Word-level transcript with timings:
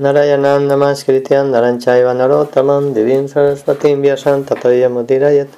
Narayanam 0.00 0.64
Namaskrityan 0.64 1.52
Naranchayva 1.52 2.16
Narotamam 2.16 2.94
Divin 2.94 3.28
Saraswatim 3.28 4.00
Vyasam 4.00 4.46
Tatoyamudirayat 4.46 5.48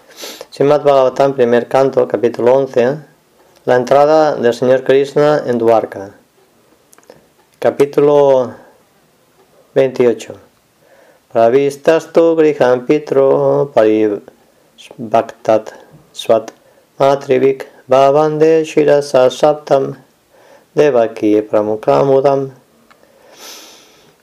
Srimad 0.50 0.82
Bhagavatam, 0.82 1.36
primer 1.36 1.68
canto, 1.68 2.08
capítulo 2.08 2.56
11 2.56 2.98
La 3.66 3.76
entrada 3.76 4.34
del 4.34 4.52
Señor 4.52 4.82
Krishna 4.82 5.44
en 5.46 5.58
Dwarka. 5.58 6.10
Capítulo 7.60 8.52
28 9.76 10.34
Pravistastu 11.32 12.34
Griham 12.34 12.84
Pitro 12.84 13.70
Paribhaktat 13.72 15.72
Swat 16.12 16.52
Matrivik 16.98 17.68
Bhavande 17.88 18.64
Shirasa 18.64 19.30
Saptam 19.30 19.94
Devaki 20.74 21.42
Pramukamudam 21.42 22.61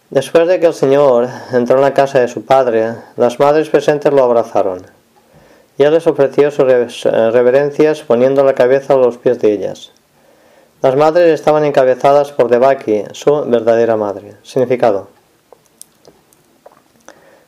Después 0.09 0.47
de 0.47 0.59
que 0.59 0.65
el 0.65 0.73
Señor 0.73 1.29
entró 1.51 1.75
en 1.75 1.83
la 1.83 1.93
casa 1.93 2.19
de 2.19 2.27
su 2.27 2.43
padre, 2.43 2.95
las 3.15 3.39
madres 3.39 3.69
presentes 3.69 4.11
lo 4.11 4.23
abrazaron, 4.23 4.81
y 5.77 5.83
él 5.83 5.93
les 5.93 6.07
ofreció 6.07 6.49
sus 6.49 6.65
reverencias 6.65 8.01
poniendo 8.01 8.43
la 8.43 8.55
cabeza 8.55 8.95
a 8.95 8.97
los 8.97 9.19
pies 9.19 9.39
de 9.39 9.53
ellas. 9.53 9.91
Las 10.81 10.95
madres 10.95 11.31
estaban 11.31 11.63
encabezadas 11.63 12.31
por 12.31 12.49
Devaki, 12.49 13.03
su 13.11 13.45
verdadera 13.45 13.97
madre. 13.97 14.33
Significado. 14.41 15.09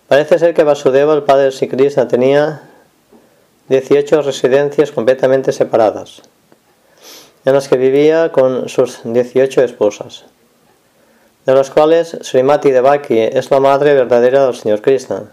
Parece 0.07 0.37
ser 0.37 0.53
que 0.53 0.63
Vasudeva, 0.63 1.15
el 1.15 1.23
padre 1.23 1.45
de 1.45 1.51
Sikrishna, 1.53 2.07
tenía 2.07 2.61
18 3.69 4.21
residencias 4.21 4.91
completamente 4.91 5.51
separadas, 5.51 6.21
en 7.43 7.53
las 7.53 7.67
que 7.67 7.77
vivía 7.77 8.31
con 8.31 8.69
sus 8.69 8.99
18 9.03 9.63
esposas 9.63 10.25
de 11.45 11.53
los 11.53 11.69
cuales 11.69 12.17
Srimati 12.21 12.71
Devaki 12.71 13.19
es 13.19 13.49
la 13.49 13.59
madre 13.59 13.93
verdadera 13.93 14.45
del 14.45 14.55
Señor 14.55 14.81
Krishna. 14.81 15.23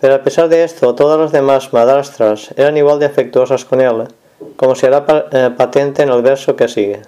Pero 0.00 0.14
a 0.14 0.22
pesar 0.22 0.48
de 0.48 0.64
esto, 0.64 0.94
todas 0.94 1.18
las 1.18 1.32
demás 1.32 1.72
madrastras 1.72 2.50
eran 2.56 2.76
igual 2.76 2.98
de 2.98 3.06
afectuosas 3.06 3.64
con 3.64 3.80
él, 3.80 4.08
como 4.56 4.74
será 4.74 5.04
eh, 5.32 5.50
patente 5.56 6.02
en 6.02 6.10
el 6.10 6.22
verso 6.22 6.56
que 6.56 6.68
sigue. 6.68 7.02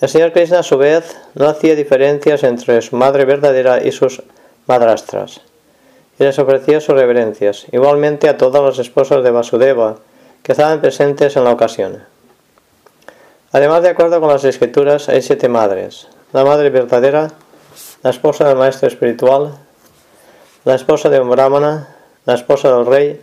El 0.00 0.08
Señor 0.08 0.32
Krishna 0.32 0.60
a 0.60 0.64
su 0.64 0.78
vez 0.78 1.16
no 1.34 1.46
hacía 1.46 1.76
diferencias 1.76 2.42
entre 2.42 2.82
su 2.82 2.96
madre 2.96 3.24
verdadera 3.24 3.84
y 3.84 3.92
sus 3.92 4.22
madrastras, 4.66 5.40
y 6.18 6.24
les 6.24 6.38
ofrecía 6.38 6.80
sus 6.80 6.94
reverencias, 6.94 7.66
igualmente 7.72 8.28
a 8.28 8.36
todas 8.36 8.62
las 8.62 8.78
esposas 8.78 9.22
de 9.22 9.30
Vasudeva 9.30 9.98
que 10.42 10.52
estaban 10.52 10.80
presentes 10.80 11.36
en 11.36 11.44
la 11.44 11.52
ocasión. 11.52 12.11
Además, 13.52 13.82
de 13.82 13.90
acuerdo 13.90 14.18
con 14.18 14.30
las 14.30 14.44
escrituras, 14.44 15.10
hay 15.10 15.20
siete 15.20 15.48
madres. 15.48 16.08
La 16.32 16.42
madre 16.42 16.70
verdadera, 16.70 17.30
la 18.02 18.10
esposa 18.10 18.48
del 18.48 18.56
maestro 18.56 18.88
espiritual, 18.88 19.58
la 20.64 20.74
esposa 20.74 21.10
de 21.10 21.20
un 21.20 21.28
brahmana, 21.28 21.94
la 22.24 22.34
esposa 22.34 22.74
del 22.74 22.86
rey, 22.86 23.20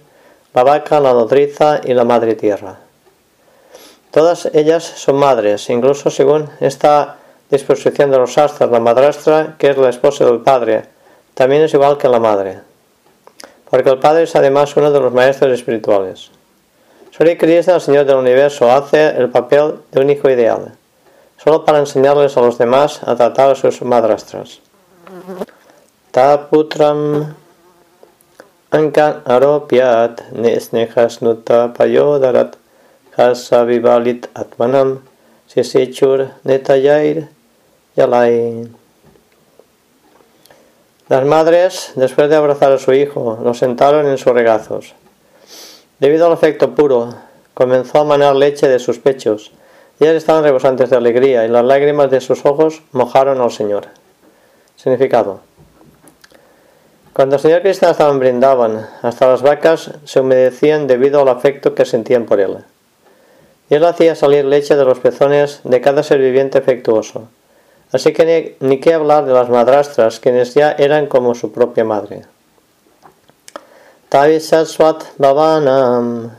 la 0.54 0.64
vaca, 0.64 1.00
la 1.00 1.14
nodriza 1.14 1.82
y 1.84 1.96
la 1.96 2.04
madre 2.04 2.36
tierra. 2.36 2.78
Todas 4.12 4.50
ellas 4.54 4.84
son 4.84 5.16
madres, 5.16 5.68
incluso 5.70 6.12
según 6.12 6.50
esta 6.60 7.18
disposición 7.50 8.12
de 8.12 8.20
los 8.20 8.38
astros, 8.38 8.70
la 8.70 8.80
madrastra, 8.80 9.56
que 9.58 9.70
es 9.72 9.78
la 9.78 9.90
esposa 9.90 10.26
del 10.26 10.42
padre, 10.42 10.86
también 11.34 11.64
es 11.64 11.74
igual 11.74 11.98
que 11.98 12.08
la 12.08 12.20
madre, 12.20 12.60
porque 13.70 13.90
el 13.90 13.98
padre 14.00 14.24
es 14.24 14.36
además 14.36 14.76
uno 14.76 14.92
de 14.92 15.00
los 15.00 15.14
maestros 15.14 15.52
espirituales. 15.54 16.32
Sri 17.20 17.38
Krishna, 17.38 17.76
el 17.76 17.82
Señor 17.82 18.06
del 18.06 18.16
Universo, 18.16 18.72
hace 18.72 19.10
el 19.10 19.30
papel 19.30 19.82
de 19.92 20.00
un 20.00 20.10
hijo 20.10 20.30
ideal, 20.30 20.78
solo 21.36 21.66
para 21.66 21.80
enseñarles 21.80 22.38
a 22.38 22.40
los 22.40 22.58
demás 22.58 23.02
a 23.04 23.14
tratar 23.18 23.52
a 23.52 23.56
sus 23.56 23.82
madrastras. 23.82 24.62
Taputram 26.12 27.36
Ankan 28.72 29.24
aropyat 29.26 30.32
nesnehasnuta 30.32 31.74
payodarat 31.74 32.56
vivalit 33.68 34.30
atmanam 34.34 35.02
sisichur 35.46 36.30
netayair 36.46 37.28
yalai. 37.98 38.70
Las 41.10 41.26
madres, 41.26 41.92
después 41.96 42.30
de 42.30 42.38
abrazar 42.38 42.72
a 42.72 42.78
su 42.78 42.94
hijo, 42.94 43.38
lo 43.44 43.54
sentaron 43.54 44.08
en 44.08 44.18
sus 44.18 44.32
regazos 44.32 44.94
Debido 46.00 46.28
al 46.28 46.34
afecto 46.34 46.76
puro, 46.76 47.14
comenzó 47.54 48.00
a 48.00 48.06
manar 48.06 48.34
leche 48.34 48.70
de 48.70 48.80
sus 48.80 49.00
pechos. 49.00 49.52
Ellas 50.00 50.16
estaban 50.16 50.44
rebosantes 50.44 50.90
de 50.90 50.96
alegría 50.96 51.44
y 51.44 51.50
las 51.50 51.66
lágrimas 51.66 52.10
de 52.10 52.22
sus 52.22 52.46
ojos 52.46 52.82
mojaron 52.94 53.42
al 53.42 53.52
Señor. 53.52 53.88
Significado. 54.78 55.42
Cuando 57.12 57.36
el 57.36 57.42
Señor 57.42 57.64
Cristo 57.64 57.90
estaba 57.90 58.14
brindaban, 58.14 58.88
hasta 59.02 59.28
las 59.28 59.42
vacas 59.42 59.92
se 60.06 60.22
humedecían 60.22 60.88
debido 60.88 61.22
al 61.22 61.28
afecto 61.28 61.76
que 61.76 61.84
sentían 61.84 62.26
por 62.26 62.40
él. 62.40 62.60
Y 63.70 63.76
él 63.76 63.84
hacía 63.84 64.16
salir 64.16 64.46
leche 64.46 64.78
de 64.78 64.86
los 64.86 65.00
pezones 65.00 65.60
de 65.66 65.82
cada 65.82 66.02
ser 66.02 66.20
viviente 66.20 66.60
afectuoso. 66.60 67.28
Así 67.92 68.14
que 68.14 68.56
ni, 68.60 68.66
ni 68.66 68.80
qué 68.80 68.94
hablar 68.94 69.26
de 69.26 69.34
las 69.34 69.50
madrastras, 69.50 70.22
quienes 70.22 70.54
ya 70.54 70.72
eran 70.72 71.08
como 71.08 71.36
su 71.36 71.52
propia 71.52 71.84
madre. 71.84 72.22
Tavisaswat 74.10 75.18
Bhavanam 75.20 76.32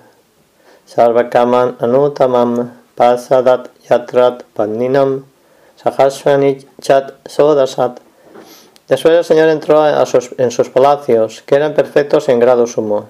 Sarvakaman 0.88 1.76
Anutamam 1.78 2.72
Pasadat 2.96 3.68
Yatrat 3.88 4.42
Paninam 4.56 5.24
Sahasrani 5.78 6.64
Chat 6.80 7.14
Sodasat 7.28 8.00
Después 8.90 9.14
el 9.14 9.24
Señor 9.24 9.48
entró 9.50 9.84
en 9.86 10.50
sus 10.50 10.68
palacios, 10.68 11.42
que 11.46 11.54
eran 11.54 11.74
perfectos 11.74 12.28
en 12.28 12.40
grado 12.40 12.66
sumo. 12.66 13.08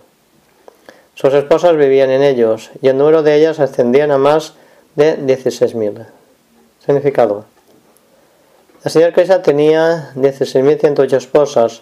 Sus 1.15 1.32
esposas 1.32 1.75
vivían 1.75 2.10
en 2.10 2.22
ellos, 2.22 2.69
y 2.82 2.88
el 2.88 2.98
número 2.98 3.22
de 3.22 3.37
ellas 3.37 3.60
ascendían 3.60 4.10
a 4.10 4.19
más 4.19 4.53
de 4.97 5.19
16.000. 5.19 6.04
Significado. 6.84 7.47
El 8.84 8.91
Señor 8.91 9.15
Krishna 9.15 9.41
tenía 9.41 10.12
16.108 10.16 11.16
esposas, 11.16 11.81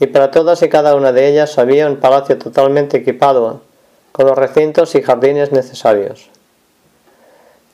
y 0.00 0.06
para 0.06 0.30
todas 0.30 0.62
y 0.62 0.70
cada 0.70 0.94
una 0.94 1.12
de 1.12 1.28
ellas 1.28 1.58
había 1.58 1.86
un 1.86 1.96
palacio 1.98 2.38
totalmente 2.38 2.96
equipado, 2.96 3.60
con 4.12 4.26
los 4.26 4.36
recintos 4.36 4.94
y 4.94 5.02
jardines 5.02 5.52
necesarios. 5.52 6.30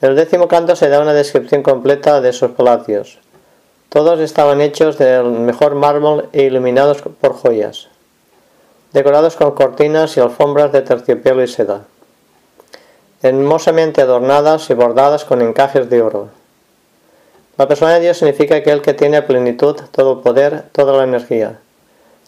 El 0.01 0.15
décimo 0.15 0.49
canto 0.49 0.75
se 0.75 0.89
da 0.89 0.99
una 0.99 1.13
descripción 1.13 1.63
completa 1.63 2.19
de 2.19 2.29
esos 2.29 2.51
palacios. 2.51 3.19
Todos 3.87 4.19
estaban 4.19 4.59
hechos 4.59 4.97
del 4.97 5.23
mejor 5.23 5.75
mármol 5.75 6.27
e 6.33 6.43
iluminados 6.43 7.01
por 7.01 7.33
joyas, 7.33 7.87
decorados 8.91 9.37
con 9.37 9.51
cortinas 9.51 10.17
y 10.17 10.19
alfombras 10.19 10.73
de 10.73 10.81
terciopelo 10.81 11.41
y 11.41 11.47
seda, 11.47 11.85
hermosamente 13.23 14.01
adornadas 14.01 14.69
y 14.69 14.73
bordadas 14.73 15.23
con 15.23 15.41
encajes 15.41 15.89
de 15.89 16.01
oro. 16.01 16.27
La 17.57 17.69
persona 17.69 17.93
de 17.93 18.01
Dios 18.01 18.17
significa 18.17 18.57
aquel 18.57 18.81
que 18.81 18.93
tiene 18.93 19.21
plenitud 19.21 19.77
todo 19.91 20.21
poder, 20.21 20.65
toda 20.73 20.91
la 20.97 21.05
energía 21.05 21.59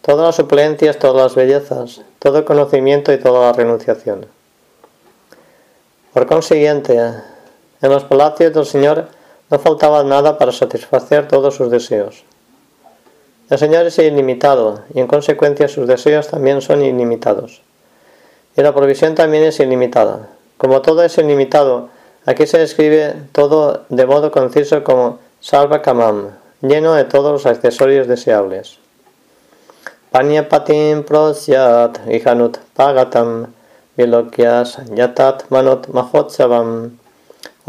todas 0.01 0.27
las 0.27 0.35
suplencias, 0.35 0.97
todas 0.97 1.23
las 1.23 1.35
bellezas, 1.35 2.01
todo 2.19 2.39
el 2.39 2.45
conocimiento 2.45 3.11
y 3.13 3.19
toda 3.19 3.47
la 3.47 3.53
renunciación. 3.53 4.25
Por 6.13 6.25
consiguiente, 6.25 6.97
en 6.97 7.89
los 7.89 8.03
palacios 8.03 8.53
del 8.53 8.65
Señor 8.65 9.07
no 9.49 9.59
faltaba 9.59 10.03
nada 10.03 10.37
para 10.37 10.51
satisfacer 10.51 11.27
todos 11.27 11.55
sus 11.55 11.71
deseos. 11.71 12.23
El 13.49 13.57
Señor 13.57 13.85
es 13.85 13.97
ilimitado 13.97 14.83
y 14.93 14.99
en 14.99 15.07
consecuencia 15.07 15.67
sus 15.67 15.87
deseos 15.87 16.27
también 16.27 16.61
son 16.61 16.83
ilimitados. 16.83 17.61
Y 18.55 18.61
la 18.61 18.73
provisión 18.73 19.15
también 19.15 19.43
es 19.43 19.59
ilimitada. 19.59 20.29
Como 20.57 20.81
todo 20.81 21.03
es 21.03 21.17
ilimitado, 21.17 21.89
aquí 22.25 22.45
se 22.45 22.59
describe 22.59 23.15
todo 23.31 23.85
de 23.89 24.05
modo 24.05 24.31
conciso 24.31 24.83
como 24.83 25.19
salva 25.39 25.81
kamam, 25.81 26.31
lleno 26.61 26.93
de 26.93 27.05
todos 27.05 27.31
los 27.31 27.45
accesorios 27.45 28.07
deseables. 28.07 28.77
Panyapatim 30.09 31.05
prosyat 31.05 32.01
ihanut 32.09 32.57
pagatam 32.73 33.53
vilokya 33.93 34.65
sanyatat 34.65 35.45
manot 35.53 35.85
mahotsavam 35.93 36.97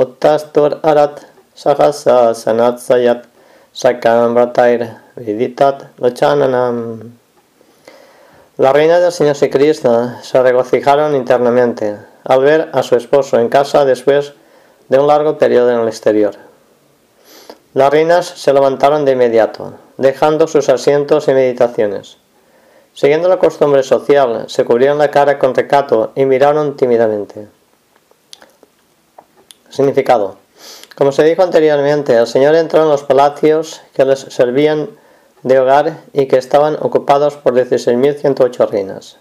uttastur 0.00 0.80
arat 0.80 1.20
sahasa 1.52 2.32
sanat 2.32 2.80
sayat 2.80 3.28
sakam 3.76 4.32
ratair 4.32 4.88
viditat 5.20 5.92
lochananam 6.00 7.12
La 8.56 8.72
reina 8.72 9.00
del 9.00 9.12
Señor 9.12 9.36
Krishna 9.36 10.22
se 10.22 10.42
regocijaron 10.42 11.14
internamente 11.14 11.98
al 12.24 12.40
ver 12.40 12.70
a 12.72 12.82
su 12.82 12.96
esposo 12.96 13.38
en 13.38 13.50
casa 13.50 13.84
después 13.84 14.32
de 14.88 14.98
un 14.98 15.06
largo 15.06 15.36
periodo 15.36 15.72
en 15.72 15.80
el 15.80 15.88
exterior. 15.88 16.36
Las 17.74 17.90
reinas 17.90 18.26
se 18.26 18.54
levantaron 18.54 19.04
de 19.04 19.12
inmediato, 19.12 19.74
dejando 19.98 20.48
sus 20.48 20.70
asientos 20.70 21.28
y 21.28 21.34
meditaciones. 21.34 22.16
Siguiendo 22.94 23.28
la 23.28 23.38
costumbre 23.38 23.82
social, 23.82 24.44
se 24.48 24.64
cubrieron 24.64 24.98
la 24.98 25.10
cara 25.10 25.38
con 25.38 25.54
recato 25.54 26.12
y 26.14 26.24
miraron 26.24 26.76
tímidamente. 26.76 27.48
Significado. 29.70 30.36
Como 30.96 31.12
se 31.12 31.24
dijo 31.24 31.42
anteriormente, 31.42 32.16
el 32.16 32.26
Señor 32.26 32.54
entró 32.56 32.82
en 32.82 32.88
los 32.88 33.04
palacios 33.04 33.80
que 33.94 34.04
les 34.04 34.20
servían 34.20 34.90
de 35.42 35.58
hogar 35.58 35.98
y 36.12 36.26
que 36.26 36.36
estaban 36.36 36.76
ocupados 36.80 37.36
por 37.36 37.54
16.108 37.54 38.68
reinas. 38.68 39.16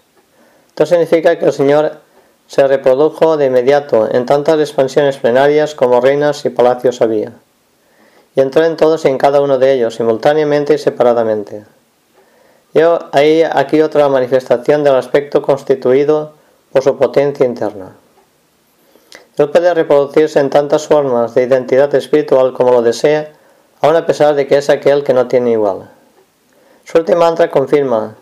Esto 0.68 0.86
significa 0.86 1.38
que 1.38 1.46
el 1.46 1.52
Señor 1.52 2.00
se 2.46 2.66
reprodujo 2.66 3.36
de 3.36 3.46
inmediato 3.46 4.08
en 4.12 4.26
tantas 4.26 4.58
expansiones 4.58 5.16
plenarias 5.16 5.74
como 5.74 6.00
reinas 6.00 6.44
y 6.44 6.50
palacios 6.50 7.00
había, 7.00 7.32
y 8.34 8.40
entró 8.40 8.64
en 8.64 8.76
todos 8.76 9.04
y 9.04 9.08
en 9.08 9.18
cada 9.18 9.40
uno 9.40 9.56
de 9.58 9.72
ellos, 9.72 9.94
simultáneamente 9.94 10.74
y 10.74 10.78
separadamente. 10.78 11.64
Hay 13.12 13.42
aquí 13.42 13.80
otra 13.80 14.08
manifestación 14.08 14.84
del 14.84 14.94
aspecto 14.94 15.42
constituido 15.42 16.34
por 16.72 16.82
su 16.82 16.96
potencia 16.96 17.44
interna. 17.44 17.96
Él 19.36 19.50
puede 19.50 19.74
reproducirse 19.74 20.38
en 20.38 20.50
tantas 20.50 20.86
formas 20.86 21.34
de 21.34 21.42
identidad 21.42 21.92
espiritual 21.94 22.52
como 22.52 22.70
lo 22.72 22.82
desea, 22.82 23.32
aun 23.80 23.96
a 23.96 24.06
pesar 24.06 24.34
de 24.34 24.46
que 24.46 24.58
es 24.58 24.70
aquel 24.70 25.02
que 25.02 25.14
no 25.14 25.26
tiene 25.26 25.52
igual. 25.52 25.90
Su 26.84 26.98
última 26.98 27.20
mantra 27.20 27.50
confirma 27.50 28.16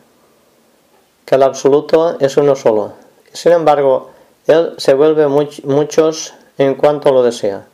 que 1.26 1.34
el 1.34 1.42
absoluto 1.42 2.16
es 2.20 2.36
uno 2.36 2.54
solo. 2.54 2.92
Sin 3.32 3.52
embargo, 3.52 4.10
él 4.46 4.74
se 4.78 4.94
vuelve 4.94 5.26
muchos 5.26 6.34
en 6.56 6.74
cuanto 6.74 7.12
lo 7.12 7.22
desea. 7.22 7.66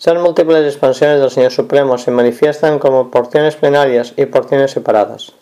Esas 0.00 0.20
múltiples 0.20 0.64
expansiones 0.64 1.20
del 1.20 1.30
Señor 1.30 1.52
Supremo 1.52 1.98
se 1.98 2.10
manifiestan 2.10 2.78
como 2.78 3.10
porciones 3.10 3.54
plenarias 3.54 4.14
y 4.16 4.26
porciones 4.26 4.72
separadas. 4.72 5.32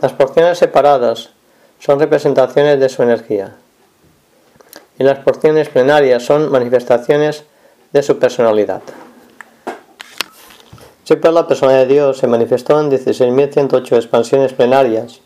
Las 0.00 0.12
porciones 0.12 0.58
separadas 0.58 1.30
son 1.78 1.98
representaciones 1.98 2.80
de 2.80 2.88
su 2.88 3.02
energía 3.02 3.56
y 4.98 5.04
las 5.04 5.18
porciones 5.18 5.68
plenarias 5.68 6.22
son 6.22 6.50
manifestaciones 6.50 7.44
de 7.92 8.02
su 8.02 8.18
personalidad. 8.18 8.82
Siempre 11.04 11.32
la 11.32 11.46
personalidad 11.46 11.86
de 11.86 11.94
Dios 11.94 12.18
se 12.18 12.26
manifestó 12.26 12.80
en 12.80 12.90
16.108 12.90 13.96
expansiones 13.96 14.52
plenarias 14.52 15.20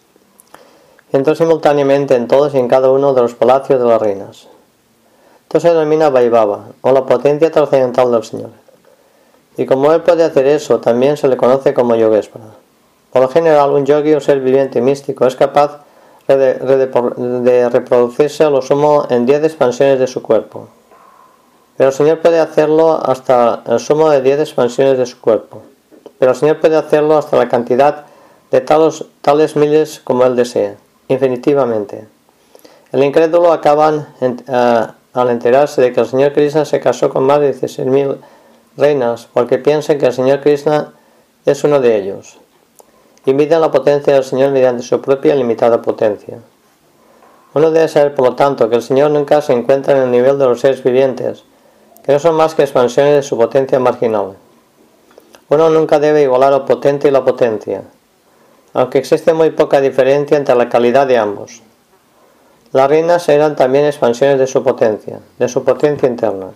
y 1.13 1.17
entró 1.17 1.35
simultáneamente 1.35 2.17
en 2.17 2.27
todos 2.27 2.55
y 2.55 2.59
en 2.59 2.69
cada 2.69 2.91
uno 2.91 3.15
de 3.15 3.23
los 3.23 3.35
palacios 3.35 3.81
de 3.81 3.87
las 3.87 4.03
reinas. 4.03 4.49
Esto 5.43 5.61
se 5.61 5.69
denomina 5.69 6.11
Vaibhava, 6.11 6.67
o 6.83 6.93
la 6.93 7.07
potencia 7.07 7.51
trascendental 7.51 8.11
del 8.11 8.25
Señor. 8.25 8.51
Y 9.57 9.65
como 9.65 9.93
él 9.93 10.03
puede 10.03 10.25
hacer 10.25 10.47
eso, 10.47 10.79
también 10.81 11.17
se 11.17 11.27
le 11.27 11.37
conoce 11.37 11.73
como 11.73 11.95
Yogeshvara. 11.97 12.68
Por 13.13 13.23
lo 13.23 13.29
general, 13.29 13.71
un 13.73 13.87
yogi 13.87 14.15
o 14.15 14.21
ser 14.21 14.41
viviente 14.41 14.81
místico 14.81 15.27
es 15.27 15.37
capaz 15.37 15.81
de 16.27 17.69
reproducirse 17.71 18.45
a 18.45 18.51
lo 18.51 18.61
sumo 18.61 19.07
en 19.09 19.25
10 19.25 19.45
expansiones 19.45 19.99
de 19.99 20.07
su 20.07 20.23
cuerpo. 20.23 20.69
Pero 21.79 21.89
el 21.89 21.95
Señor 21.95 22.21
puede 22.21 22.39
hacerlo 22.39 23.01
hasta 23.03 23.63
el 23.67 23.81
sumo 23.81 24.11
de 24.11 24.21
10 24.21 24.41
expansiones 24.41 24.99
de 24.99 25.07
su 25.07 25.21
cuerpo. 25.21 25.63
Pero 26.19 26.33
el 26.33 26.37
Señor 26.37 26.61
puede 26.61 26.77
hacerlo 26.77 27.17
hasta 27.17 27.37
la 27.37 27.49
cantidad 27.49 28.05
de 28.51 28.61
tales, 28.61 29.05
tales 29.23 29.57
miles 29.57 30.01
como 30.05 30.25
Él 30.25 30.37
desea, 30.37 30.75
infinitivamente. 31.07 32.07
El 32.93 33.05
incrédulo 33.05 33.53
acaba 33.53 34.09
eh, 34.21 34.87
al 35.13 35.31
enterarse 35.31 35.81
de 35.81 35.93
que 35.93 36.01
el 36.01 36.07
Señor 36.07 36.33
Krishna 36.33 36.65
se 36.65 36.81
casó 36.81 37.11
con 37.11 37.25
más 37.25 37.41
de 37.41 37.55
16.000 37.55 38.17
reinas 38.77 39.29
porque 39.33 39.59
piensan 39.59 39.99
que 39.99 40.07
el 40.07 40.13
Señor 40.13 40.41
Krishna 40.41 40.93
es 41.47 41.65
uno 41.65 41.81
de 41.81 41.97
ellos 41.97 42.39
miden 43.35 43.61
la 43.61 43.71
potencia 43.71 44.15
del 44.15 44.25
Señor 44.25 44.53
mediante 44.53 44.83
su 44.83 45.01
propia 45.01 45.35
limitada 45.35 45.83
potencia. 45.83 46.39
Uno 47.55 47.71
debe 47.71 47.89
saber, 47.89 48.15
por 48.15 48.27
lo 48.27 48.37
tanto, 48.37 48.71
que 48.71 48.77
el 48.77 48.83
Señor 48.83 49.11
nunca 49.11 49.43
se 49.43 49.53
encuentra 49.53 49.97
en 49.97 50.05
el 50.05 50.11
nivel 50.11 50.39
de 50.39 50.47
los 50.47 50.61
seres 50.61 50.83
vivientes, 50.83 51.45
que 52.05 52.13
no 52.13 52.19
son 52.19 52.37
más 52.37 52.55
que 52.55 52.63
expansiones 52.63 53.17
de 53.17 53.23
su 53.23 53.37
potencia 53.37 53.79
marginal. 53.79 54.37
Uno 55.49 55.71
nunca 55.71 55.99
debe 55.99 56.23
igualar 56.23 56.53
lo 56.53 56.65
potente 56.67 57.09
y 57.09 57.11
la 57.11 57.25
potencia, 57.25 57.83
aunque 58.75 58.99
existe 58.99 59.33
muy 59.33 59.51
poca 59.51 59.81
diferencia 59.81 60.37
entre 60.37 60.55
la 60.55 60.69
calidad 60.69 61.07
de 61.07 61.19
ambos. 61.19 61.63
Las 62.73 62.89
reinas 62.89 63.29
eran 63.29 63.57
también 63.57 63.87
expansiones 63.87 64.39
de 64.39 64.47
su 64.47 64.63
potencia, 64.63 65.21
de 65.39 65.49
su 65.49 65.65
potencia 65.65 66.09
interna. 66.09 66.49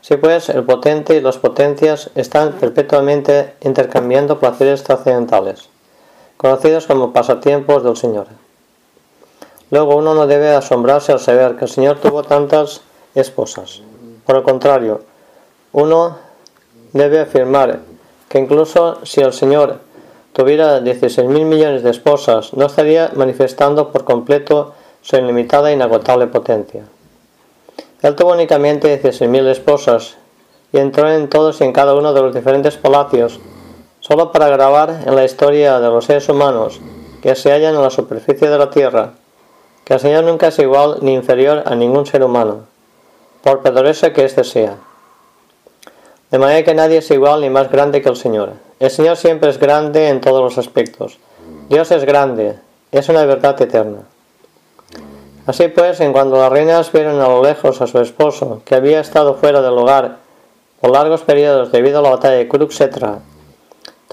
Si 0.00 0.16
pues 0.16 0.48
el 0.48 0.64
potente 0.64 1.16
y 1.16 1.20
las 1.20 1.38
potencias 1.38 2.10
están 2.14 2.52
perpetuamente 2.52 3.54
intercambiando 3.62 4.38
placeres 4.38 4.82
trascendentales 4.82 5.73
conocidos 6.44 6.86
como 6.86 7.10
pasatiempos 7.10 7.82
del 7.82 7.96
Señor. 7.96 8.26
Luego 9.70 9.96
uno 9.96 10.12
no 10.12 10.26
debe 10.26 10.50
asombrarse 10.50 11.10
al 11.10 11.18
saber 11.18 11.56
que 11.56 11.64
el 11.64 11.70
Señor 11.70 12.00
tuvo 12.00 12.22
tantas 12.22 12.82
esposas. 13.14 13.80
Por 14.26 14.36
el 14.36 14.42
contrario, 14.42 15.00
uno 15.72 16.18
debe 16.92 17.20
afirmar 17.20 17.80
que 18.28 18.38
incluso 18.40 18.98
si 19.06 19.22
el 19.22 19.32
Señor 19.32 19.78
tuviera 20.34 20.80
16 20.80 21.30
mil 21.30 21.46
millones 21.46 21.82
de 21.82 21.88
esposas, 21.88 22.52
no 22.52 22.66
estaría 22.66 23.10
manifestando 23.14 23.90
por 23.90 24.04
completo 24.04 24.74
su 25.00 25.16
ilimitada 25.16 25.70
e 25.70 25.72
inagotable 25.72 26.26
potencia. 26.26 26.84
Él 28.02 28.14
tuvo 28.14 28.32
únicamente 28.32 28.88
16 28.88 29.30
mil 29.30 29.46
esposas 29.46 30.16
y 30.74 30.76
entró 30.76 31.10
en 31.10 31.30
todos 31.30 31.62
y 31.62 31.64
en 31.64 31.72
cada 31.72 31.94
uno 31.94 32.12
de 32.12 32.20
los 32.20 32.34
diferentes 32.34 32.76
palacios 32.76 33.40
solo 34.06 34.32
para 34.32 34.48
grabar 34.48 35.04
en 35.06 35.16
la 35.16 35.24
historia 35.24 35.80
de 35.80 35.88
los 35.88 36.04
seres 36.04 36.28
humanos 36.28 36.78
que 37.22 37.34
se 37.34 37.50
hallan 37.50 37.74
en 37.74 37.80
la 37.80 37.88
superficie 37.88 38.50
de 38.50 38.58
la 38.58 38.68
Tierra, 38.68 39.14
que 39.82 39.94
el 39.94 40.00
Señor 40.00 40.24
nunca 40.24 40.48
es 40.48 40.58
igual 40.58 40.98
ni 41.00 41.14
inferior 41.14 41.62
a 41.64 41.74
ningún 41.74 42.04
ser 42.04 42.22
humano, 42.22 42.66
por 43.42 43.62
poderoso 43.62 44.12
que 44.12 44.26
éste 44.26 44.44
sea. 44.44 44.76
De 46.30 46.38
manera 46.38 46.62
que 46.64 46.74
nadie 46.74 46.98
es 46.98 47.10
igual 47.10 47.40
ni 47.40 47.48
más 47.48 47.70
grande 47.70 48.02
que 48.02 48.10
el 48.10 48.16
Señor. 48.16 48.52
El 48.78 48.90
Señor 48.90 49.16
siempre 49.16 49.48
es 49.48 49.58
grande 49.58 50.08
en 50.10 50.20
todos 50.20 50.42
los 50.42 50.58
aspectos. 50.58 51.18
Dios 51.70 51.90
es 51.90 52.04
grande, 52.04 52.58
es 52.92 53.08
una 53.08 53.24
verdad 53.24 53.58
eterna. 53.62 54.00
Así 55.46 55.68
pues, 55.68 56.00
en 56.00 56.12
cuando 56.12 56.36
las 56.36 56.52
reinas 56.52 56.92
vieron 56.92 57.22
a 57.22 57.28
lo 57.28 57.42
lejos 57.42 57.80
a 57.80 57.86
su 57.86 57.98
esposo, 58.00 58.60
que 58.66 58.74
había 58.74 59.00
estado 59.00 59.36
fuera 59.36 59.62
del 59.62 59.78
hogar 59.78 60.18
por 60.82 60.90
largos 60.90 61.22
periodos 61.22 61.72
debido 61.72 62.00
a 62.00 62.02
la 62.02 62.10
batalla 62.10 62.36
de 62.36 62.48
Kurukshetra 62.48 63.20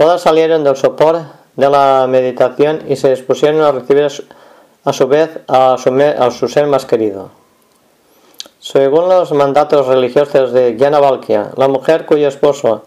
Todas 0.02 0.22
salieron 0.22 0.64
del 0.64 0.76
sopor 0.76 1.22
de 1.56 1.70
la 1.70 2.08
meditación 2.10 2.82
y 2.88 2.96
se 2.96 3.12
dispusieron 3.12 3.62
a 3.62 3.72
recibir 3.72 4.08
a 4.84 4.94
su 4.94 5.08
vez 5.08 5.42
a 5.48 5.78
su, 5.78 6.48
ser 6.48 6.66
más 6.66 6.88
querido. 6.88 7.30
Según 8.60 9.08
los 9.08 9.32
mandatos 9.32 9.86
religiosos 9.86 10.54
de 10.54 10.76
Jnana 10.76 11.00
Valkya, 11.00 11.52
la 11.56 11.68
mujer 11.68 12.08
cuyo 12.08 12.28
esposo 12.28 12.82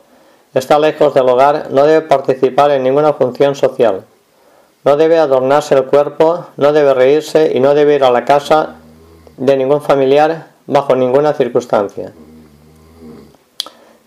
está 0.54 0.80
lejos 0.80 1.14
del 1.14 1.28
hogar 1.28 1.68
no 1.70 1.86
debe 1.86 2.04
participar 2.04 2.72
en 2.72 2.82
ninguna 2.82 3.12
función 3.12 3.54
social, 3.54 4.02
no 4.82 4.96
debe 4.96 5.16
adornarse 5.16 5.76
el 5.76 5.84
cuerpo, 5.84 6.46
no 6.56 6.72
debe 6.72 6.94
reírse 6.94 7.52
y 7.54 7.60
no 7.60 7.74
debe 7.74 7.94
ir 7.94 8.02
a 8.02 8.10
la 8.10 8.24
casa 8.24 8.74
de 9.36 9.56
ningún 9.56 9.82
familiar 9.82 10.48
bajo 10.66 10.96
ninguna 10.96 11.32
circunstancia. 11.32 12.12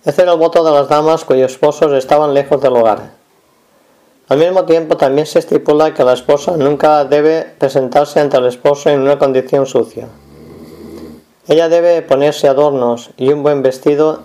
Este 0.08 0.22
era 0.22 0.32
el 0.32 0.40
voto 0.40 0.64
de 0.64 0.72
las 0.72 0.88
damas 0.88 1.26
cuyos 1.26 1.52
esposos 1.52 1.92
estaban 1.92 2.34
lejos 2.34 2.62
del 2.62 2.78
hogar. 2.78 3.12
Al 4.30 4.38
mismo 4.38 4.64
tiempo 4.64 4.96
también 4.96 5.28
se 5.28 5.40
estipula 5.40 5.94
que 5.94 6.06
la 6.06 6.14
esposa 6.14 6.56
nunca 6.56 7.04
debe 7.04 7.44
presentarse 7.58 8.22
ante 8.22 8.38
el 8.38 8.46
esposo 8.46 8.90
en 8.90 9.02
una 9.02 9.20
condición 9.20 9.66
sucia. 9.66 10.08
Ella 11.50 11.68
debe 11.68 12.02
ponerse 12.04 12.48
adornos 12.48 13.10
y 13.18 13.34
un 13.34 13.44
buen 13.44 13.62
vestido 13.62 14.24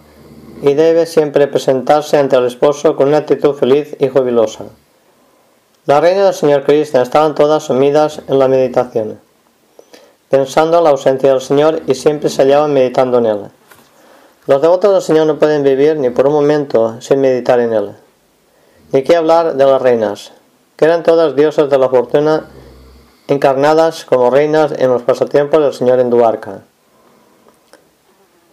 y 0.63 0.75
debe 0.75 1.05
siempre 1.05 1.49
presentarse 1.49 2.17
ante 2.17 2.37
el 2.37 2.47
esposo 2.47 2.95
con 2.95 3.09
una 3.09 3.19
actitud 3.19 3.57
feliz 3.57 3.97
y 3.99 4.07
jubilosa. 4.07 4.67
La 5.87 6.01
reina 6.01 6.27
del 6.27 6.35
Señor 6.35 6.63
Cristo 6.63 7.03
estaban 7.03 7.35
todas 7.35 7.65
sumidas 7.65 8.23
en 8.29 8.39
la 8.39 8.47
meditación, 8.47 9.19
pensando 10.31 10.79
en 10.79 10.85
la 10.85 10.91
ausencia 10.91 11.33
del 11.33 11.41
Señor 11.41 11.83
y 11.89 11.97
siempre 11.97 12.31
se 12.31 12.43
hallaban 12.43 12.73
meditando 12.73 13.19
en 13.19 13.27
él. 13.27 13.41
Los 14.47 14.61
devotos 14.61 14.93
del 14.93 15.03
Señor 15.03 15.29
no 15.29 15.39
pueden 15.39 15.63
vivir 15.63 15.97
ni 15.97 16.11
por 16.11 16.27
un 16.27 16.33
momento 16.33 17.01
sin 17.01 17.21
meditar 17.21 17.61
en 17.61 17.73
Él. 17.73 17.93
¿Y 18.93 19.03
qué 19.05 19.15
hablar 19.15 19.55
de 19.55 19.65
las 19.65 19.81
reinas? 19.81 20.33
Que 20.77 20.85
eran 20.85 21.05
todas 21.05 21.37
diosas 21.37 21.71
de 21.71 21.79
la 21.79 21.89
fortuna 21.89 22.47
encarnadas 23.29 24.05
como 24.05 24.31
reinas 24.31 24.73
en 24.77 24.91
los 24.91 25.03
pasatiempos 25.03 25.63
del 25.63 25.73
Señor 25.73 26.01
en 26.01 26.11
Duarca. 26.11 26.63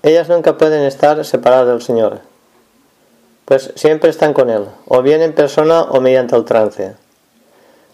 Ellas 0.03 0.29
nunca 0.29 0.57
pueden 0.59 0.83
estar 0.83 1.25
separadas 1.25 1.67
del 1.67 1.81
Señor, 1.81 2.19
pues 3.45 3.73
siempre 3.75 4.11
están 4.11 4.33
con 4.33 4.51
Él, 4.51 4.67
o 4.87 5.01
bien 5.01 5.23
en 5.23 5.33
persona 5.33 5.81
o 5.81 5.99
mediante 5.99 6.35
el 6.35 6.45
trance. 6.45 6.95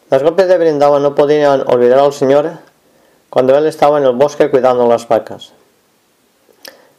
Las 0.10 0.22
golpes 0.22 0.50
de 0.50 0.58
Brindavan 0.58 1.02
no 1.02 1.16
podían 1.16 1.64
olvidar 1.68 2.00
al 2.00 2.12
Señor 2.12 2.52
cuando 3.30 3.58
Él 3.58 3.66
estaba 3.66 3.98
en 3.98 4.04
el 4.04 4.12
bosque 4.12 4.52
cuidando 4.52 4.86
las 4.86 5.08
vacas. 5.08 5.55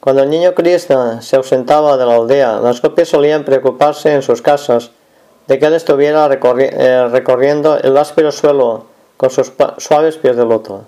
Cuando 0.07 0.23
el 0.23 0.31
niño 0.31 0.55
Krishna 0.55 1.21
se 1.21 1.35
ausentaba 1.35 1.97
de 1.97 2.07
la 2.07 2.15
aldea, 2.15 2.61
las 2.61 2.81
copias 2.81 3.09
solían 3.09 3.43
preocuparse 3.43 4.15
en 4.15 4.23
sus 4.23 4.41
casas 4.41 4.93
de 5.49 5.59
que 5.59 5.67
él 5.67 5.75
estuviera 5.75 6.31
eh, 6.33 7.09
recorriendo 7.11 7.77
el 7.77 7.97
áspero 7.97 8.31
suelo 8.31 8.85
con 9.17 9.31
sus 9.31 9.53
suaves 9.79 10.17
pies 10.17 10.37
de 10.37 10.45
loto. 10.45 10.85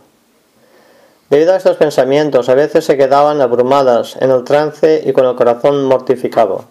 Debido 1.31 1.53
a 1.53 1.57
estos 1.57 1.77
pensamientos, 1.79 2.49
a 2.49 2.55
veces 2.55 2.85
se 2.85 2.97
quedaban 2.97 3.41
abrumadas 3.41 4.15
en 4.21 4.31
el 4.31 4.45
trance 4.45 5.03
y 5.05 5.13
con 5.13 5.27
el 5.27 5.35
corazón 5.35 5.83
mortificado. 5.87 6.67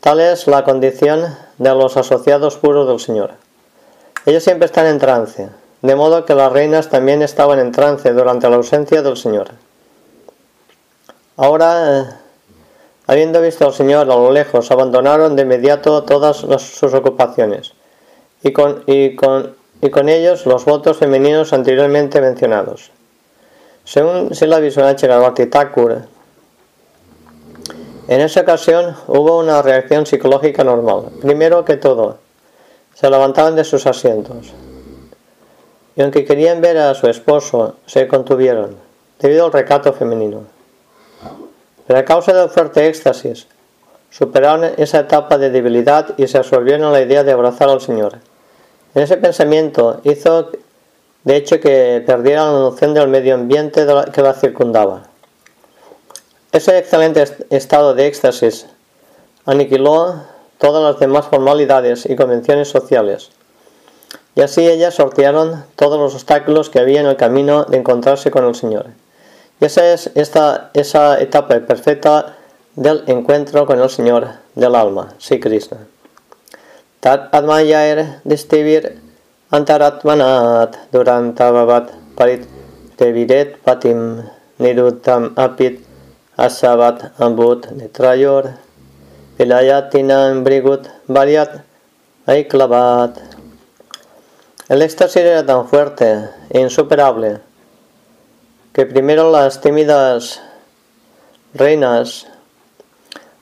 Tal 0.00 0.20
es 0.20 0.46
la 0.46 0.64
condición 0.64 1.36
de 1.58 1.74
los 1.74 1.98
asociados 1.98 2.56
puros 2.56 2.88
del 2.88 2.98
Señor. 2.98 3.32
Ellos 4.24 4.42
siempre 4.42 4.64
están 4.64 4.86
en 4.86 4.98
trance, 4.98 5.50
de 5.82 5.96
modo 5.96 6.24
que 6.24 6.34
las 6.34 6.50
reinas 6.50 6.88
también 6.88 7.20
estaban 7.20 7.58
en 7.58 7.72
trance 7.72 8.10
durante 8.14 8.48
la 8.48 8.56
ausencia 8.56 9.02
del 9.02 9.18
Señor. 9.18 9.50
Ahora, 11.36 12.20
habiendo 13.06 13.40
visto 13.40 13.66
al 13.66 13.74
Señor 13.74 14.02
a 14.02 14.14
lo 14.16 14.30
lejos, 14.30 14.70
abandonaron 14.70 15.34
de 15.34 15.42
inmediato 15.42 16.04
todas 16.04 16.36
sus 16.36 16.94
ocupaciones 16.94 17.74
y 18.44 18.52
con, 18.52 18.84
ellos 20.08 20.46
los 20.46 20.64
votos 20.64 20.98
femeninos 20.98 21.52
anteriormente 21.52 22.20
mencionados. 22.20 22.90
Según 23.84 24.34
Sila 24.34 24.60
Visunache 24.60 25.08
Thakur, 25.46 26.02
en 28.06 28.20
esa 28.20 28.42
ocasión 28.42 28.94
hubo 29.08 29.38
una 29.38 29.62
reacción 29.62 30.04
psicológica 30.04 30.62
normal. 30.62 31.06
Primero 31.22 31.64
que 31.64 31.78
todo, 31.78 32.18
se 32.94 33.10
levantaban 33.10 33.56
de 33.56 33.64
sus 33.64 33.86
asientos. 33.86 34.52
Y 35.96 36.02
aunque 36.02 36.24
querían 36.24 36.60
ver 36.60 36.76
a 36.76 36.94
su 36.94 37.08
esposo, 37.08 37.76
se 37.86 38.06
contuvieron, 38.06 38.76
debido 39.18 39.46
al 39.46 39.52
recato 39.52 39.92
femenino. 39.94 40.53
Pero 41.86 41.98
a 41.98 42.04
causa 42.04 42.32
del 42.32 42.48
fuerte 42.48 42.86
éxtasis, 42.86 43.46
superaron 44.10 44.72
esa 44.76 45.00
etapa 45.00 45.38
de 45.38 45.50
debilidad 45.50 46.14
y 46.16 46.26
se 46.28 46.38
absorbieron 46.38 46.84
a 46.84 46.92
la 46.92 47.02
idea 47.02 47.24
de 47.24 47.32
abrazar 47.32 47.68
al 47.68 47.80
Señor. 47.80 48.18
En 48.94 49.02
ese 49.02 49.16
pensamiento 49.16 50.00
hizo 50.04 50.50
de 51.24 51.36
hecho 51.36 51.58
que 51.58 52.02
perdiera 52.06 52.44
la 52.44 52.52
noción 52.52 52.94
del 52.94 53.08
medio 53.08 53.34
ambiente 53.34 53.86
que 54.12 54.22
la 54.22 54.34
circundaba. 54.34 55.04
Ese 56.52 56.78
excelente 56.78 57.24
estado 57.50 57.94
de 57.94 58.06
éxtasis 58.06 58.66
aniquiló 59.44 60.22
todas 60.58 60.82
las 60.84 61.00
demás 61.00 61.26
formalidades 61.26 62.06
y 62.06 62.14
convenciones 62.14 62.68
sociales, 62.68 63.30
y 64.36 64.42
así 64.42 64.66
ellas 64.66 64.94
sortearon 64.94 65.64
todos 65.74 65.98
los 65.98 66.14
obstáculos 66.14 66.70
que 66.70 66.78
había 66.78 67.00
en 67.00 67.06
el 67.06 67.16
camino 67.16 67.64
de 67.64 67.78
encontrarse 67.78 68.30
con 68.30 68.44
el 68.44 68.54
Señor. 68.54 68.86
Esa 69.60 69.92
es 69.92 70.10
esta, 70.16 70.70
esa 70.74 71.20
etapa 71.20 71.60
perfecta 71.60 72.34
del 72.74 73.04
encuentro 73.06 73.66
con 73.66 73.80
el 73.80 73.88
Señor 73.88 74.28
del 74.56 74.74
alma, 74.74 75.14
Sri 75.18 75.38
Krishna. 75.38 75.78
Tat 77.00 77.30
distivir 78.24 78.98
antaratmanat 79.50 80.90
durantavavat 80.90 81.90
parit 82.16 82.48
teviret 82.96 83.62
patim 83.62 84.24
nirutam 84.58 85.32
apit 85.36 85.84
asavat 86.36 87.12
ambut 87.20 87.70
netrayor 87.70 88.58
vilayatinam 89.38 90.42
brigut 90.42 90.90
variat 91.06 91.62
aiklavat. 92.26 93.20
El 94.68 94.82
éxtasis 94.82 95.22
era 95.22 95.46
tan 95.46 95.68
fuerte 95.68 96.30
e 96.50 96.58
insuperable 96.58 97.38
que 98.74 98.86
primero 98.86 99.30
las 99.30 99.60
tímidas 99.60 100.42
reinas 101.54 102.26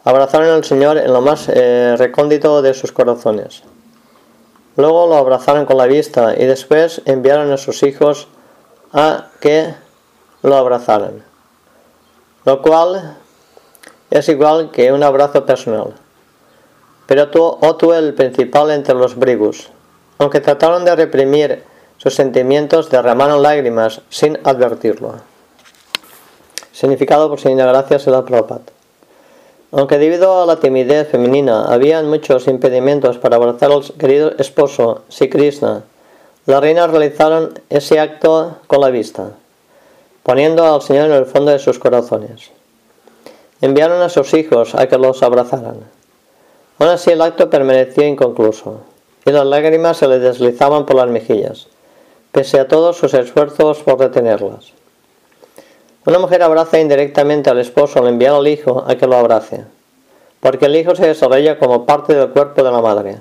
abrazaron 0.04 0.50
al 0.50 0.62
Señor 0.62 0.98
en 0.98 1.10
lo 1.10 1.22
más 1.22 1.48
eh, 1.48 1.96
recóndito 1.96 2.60
de 2.60 2.74
sus 2.74 2.92
corazones. 2.92 3.62
Luego 4.76 5.06
lo 5.06 5.16
abrazaron 5.16 5.64
con 5.64 5.78
la 5.78 5.86
vista 5.86 6.34
y 6.36 6.44
después 6.44 7.00
enviaron 7.06 7.50
a 7.50 7.56
sus 7.56 7.82
hijos 7.82 8.28
a 8.92 9.28
que 9.40 9.74
lo 10.42 10.54
abrazaran. 10.54 11.24
Lo 12.44 12.60
cual 12.60 13.16
es 14.10 14.28
igual 14.28 14.70
que 14.70 14.92
un 14.92 15.02
abrazo 15.02 15.46
personal. 15.46 15.94
Pero 17.06 17.30
tú, 17.30 17.92
el 17.94 18.12
principal 18.12 18.70
entre 18.70 18.94
los 18.94 19.16
brigus, 19.16 19.70
aunque 20.18 20.40
trataron 20.40 20.84
de 20.84 20.94
reprimir 20.94 21.64
sus 22.02 22.16
sentimientos, 22.16 22.90
derramaron 22.90 23.42
lágrimas 23.42 24.00
sin 24.10 24.36
advertirlo. 24.42 25.20
Significado 26.72 27.28
por 27.28 27.38
Señora 27.38 27.70
Gracias 27.70 28.08
la 28.08 28.24
Prabhupada. 28.24 28.62
Aunque 29.70 29.98
debido 29.98 30.42
a 30.42 30.46
la 30.46 30.56
timidez 30.56 31.08
femenina 31.08 31.66
habían 31.66 32.08
muchos 32.08 32.48
impedimentos 32.48 33.18
para 33.18 33.36
abrazar 33.36 33.70
al 33.70 33.84
querido 33.84 34.32
esposo, 34.38 35.02
Sri 35.08 35.30
Krishna, 35.30 35.84
las 36.46 36.60
reinas 36.60 36.90
realizaron 36.90 37.60
ese 37.70 38.00
acto 38.00 38.56
con 38.66 38.80
la 38.80 38.90
vista, 38.90 39.30
poniendo 40.24 40.74
al 40.74 40.82
Señor 40.82 41.06
en 41.06 41.16
el 41.16 41.26
fondo 41.26 41.52
de 41.52 41.60
sus 41.60 41.78
corazones. 41.78 42.50
Enviaron 43.60 44.02
a 44.02 44.08
sus 44.08 44.34
hijos 44.34 44.74
a 44.74 44.88
que 44.88 44.98
los 44.98 45.22
abrazaran. 45.22 45.76
Aún 46.80 46.90
así 46.90 47.12
el 47.12 47.22
acto 47.22 47.48
permaneció 47.48 48.04
inconcluso, 48.04 48.80
y 49.24 49.30
las 49.30 49.46
lágrimas 49.46 49.98
se 49.98 50.08
le 50.08 50.18
deslizaban 50.18 50.84
por 50.84 50.96
las 50.96 51.06
mejillas, 51.06 51.68
pese 52.32 52.58
a 52.58 52.66
todos 52.66 52.96
sus 52.96 53.14
esfuerzos 53.14 53.78
por 53.78 54.00
retenerlas. 54.00 54.72
Una 56.04 56.18
mujer 56.18 56.42
abraza 56.42 56.80
indirectamente 56.80 57.50
al 57.50 57.58
esposo 57.58 58.00
al 58.00 58.08
enviar 58.08 58.34
al 58.34 58.48
hijo 58.48 58.84
a 58.86 58.96
que 58.96 59.06
lo 59.06 59.16
abrace, 59.16 59.64
porque 60.40 60.66
el 60.66 60.74
hijo 60.74 60.96
se 60.96 61.06
desarrolla 61.06 61.58
como 61.58 61.86
parte 61.86 62.14
del 62.14 62.30
cuerpo 62.30 62.62
de 62.62 62.72
la 62.72 62.80
madre. 62.80 63.18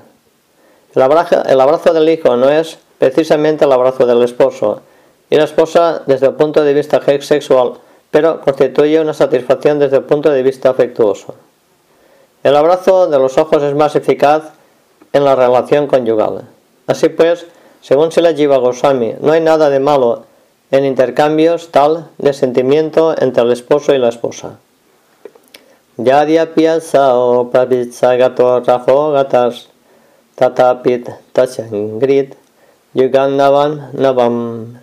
El 0.95 1.01
abrazo, 1.01 1.43
el 1.45 1.61
abrazo 1.61 1.93
del 1.93 2.09
hijo 2.09 2.35
no 2.37 2.49
es 2.49 2.79
precisamente 2.97 3.65
el 3.65 3.71
abrazo 3.71 4.05
del 4.05 4.23
esposo, 4.23 4.81
y 5.29 5.37
la 5.37 5.45
esposa 5.45 6.03
desde 6.05 6.27
el 6.27 6.33
punto 6.33 6.63
de 6.63 6.73
vista 6.73 7.01
sexual, 7.21 7.73
pero 8.11 8.41
constituye 8.41 8.99
una 8.99 9.13
satisfacción 9.13 9.79
desde 9.79 9.97
el 9.97 10.03
punto 10.03 10.29
de 10.29 10.43
vista 10.43 10.69
afectuoso. 10.69 11.35
El 12.43 12.55
abrazo 12.55 13.07
de 13.07 13.17
los 13.17 13.37
ojos 13.37 13.63
es 13.63 13.73
más 13.73 13.95
eficaz 13.95 14.51
en 15.13 15.23
la 15.23 15.35
relación 15.35 15.87
conyugal. 15.87 16.41
Así 16.85 17.07
pues, 17.07 17.45
según 17.81 18.11
Sila 18.11 18.33
Jiva 18.33 18.57
Goswami, 18.57 19.15
no 19.19 19.31
hay 19.31 19.41
nada 19.41 19.69
de 19.69 19.79
malo 19.79 20.25
en 20.71 20.85
intercambios 20.85 21.69
tal 21.69 22.09
de 22.17 22.33
sentimiento 22.33 23.15
entre 23.19 23.43
el 23.43 23.51
esposo 23.51 23.93
y 23.93 23.97
la 23.97 24.09
esposa. 24.09 24.59
Yadya 25.97 26.53
piasao 26.53 27.51
pravitsagato 27.51 28.61
rajo 28.61 29.11
gatas 29.11 29.67
tatapit 30.35 31.09
tachangrit 31.33 32.35
yugannavan 32.93 33.91
navam 33.93 34.79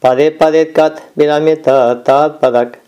pade 0.00 0.30
padet 0.30 0.72
kat 0.72 1.02
viramita 1.16 2.02
tat 2.04 2.38
padak 2.40 2.78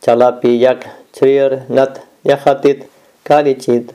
chalapiyak 0.00 0.88
chvir 1.12 1.68
nat 1.68 2.00
yahatit 2.24 2.88
karichit. 3.22 3.92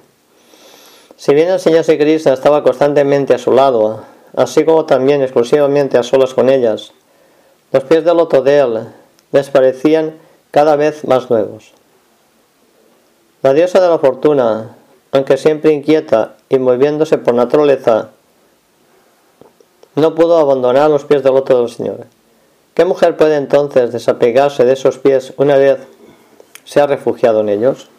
Si 1.18 1.34
bien 1.34 1.50
el 1.50 1.60
Señor 1.60 1.86
Krishna 1.86 2.34
estaba 2.34 2.64
constantemente 2.64 3.34
a 3.34 3.38
su 3.40 3.52
lado, 3.52 4.04
así 4.36 4.66
como 4.66 4.86
también 4.86 5.22
exclusivamente 5.22 5.98
a 5.98 6.04
solas 6.04 6.34
con 6.34 6.50
ellas, 6.50 6.94
los 7.72 7.84
pies 7.84 8.04
del 8.04 8.18
loto 8.18 8.42
de 8.42 8.60
él 8.60 8.88
les 9.32 9.50
parecían 9.50 10.16
cada 10.52 10.76
vez 10.76 11.06
más 11.06 11.30
nuevos. 11.30 11.74
La 13.42 13.54
diosa 13.54 13.82
de 13.82 13.90
la 13.90 14.00
fortuna, 14.00 14.76
aunque 15.12 15.38
siempre 15.38 15.74
inquieta 15.74 16.36
y 16.50 16.60
moviéndose 16.60 17.18
por 17.18 17.34
naturaleza, 17.34 18.10
no 19.96 20.16
pudo 20.16 20.38
abandonar 20.38 20.90
los 20.90 21.06
pies 21.06 21.24
del 21.24 21.34
loto 21.34 21.60
del 21.60 21.70
Señor. 21.70 22.06
¿Qué 22.74 22.86
mujer 22.86 23.18
puede 23.18 23.36
entonces 23.36 23.92
desapegarse 23.92 24.66
de 24.66 24.74
esos 24.74 24.98
pies 24.98 25.34
una 25.38 25.58
vez 25.58 25.80
se 26.66 26.82
ha 26.82 26.88
refugiado 26.88 27.42
en 27.42 27.50
ellos? 27.50 27.90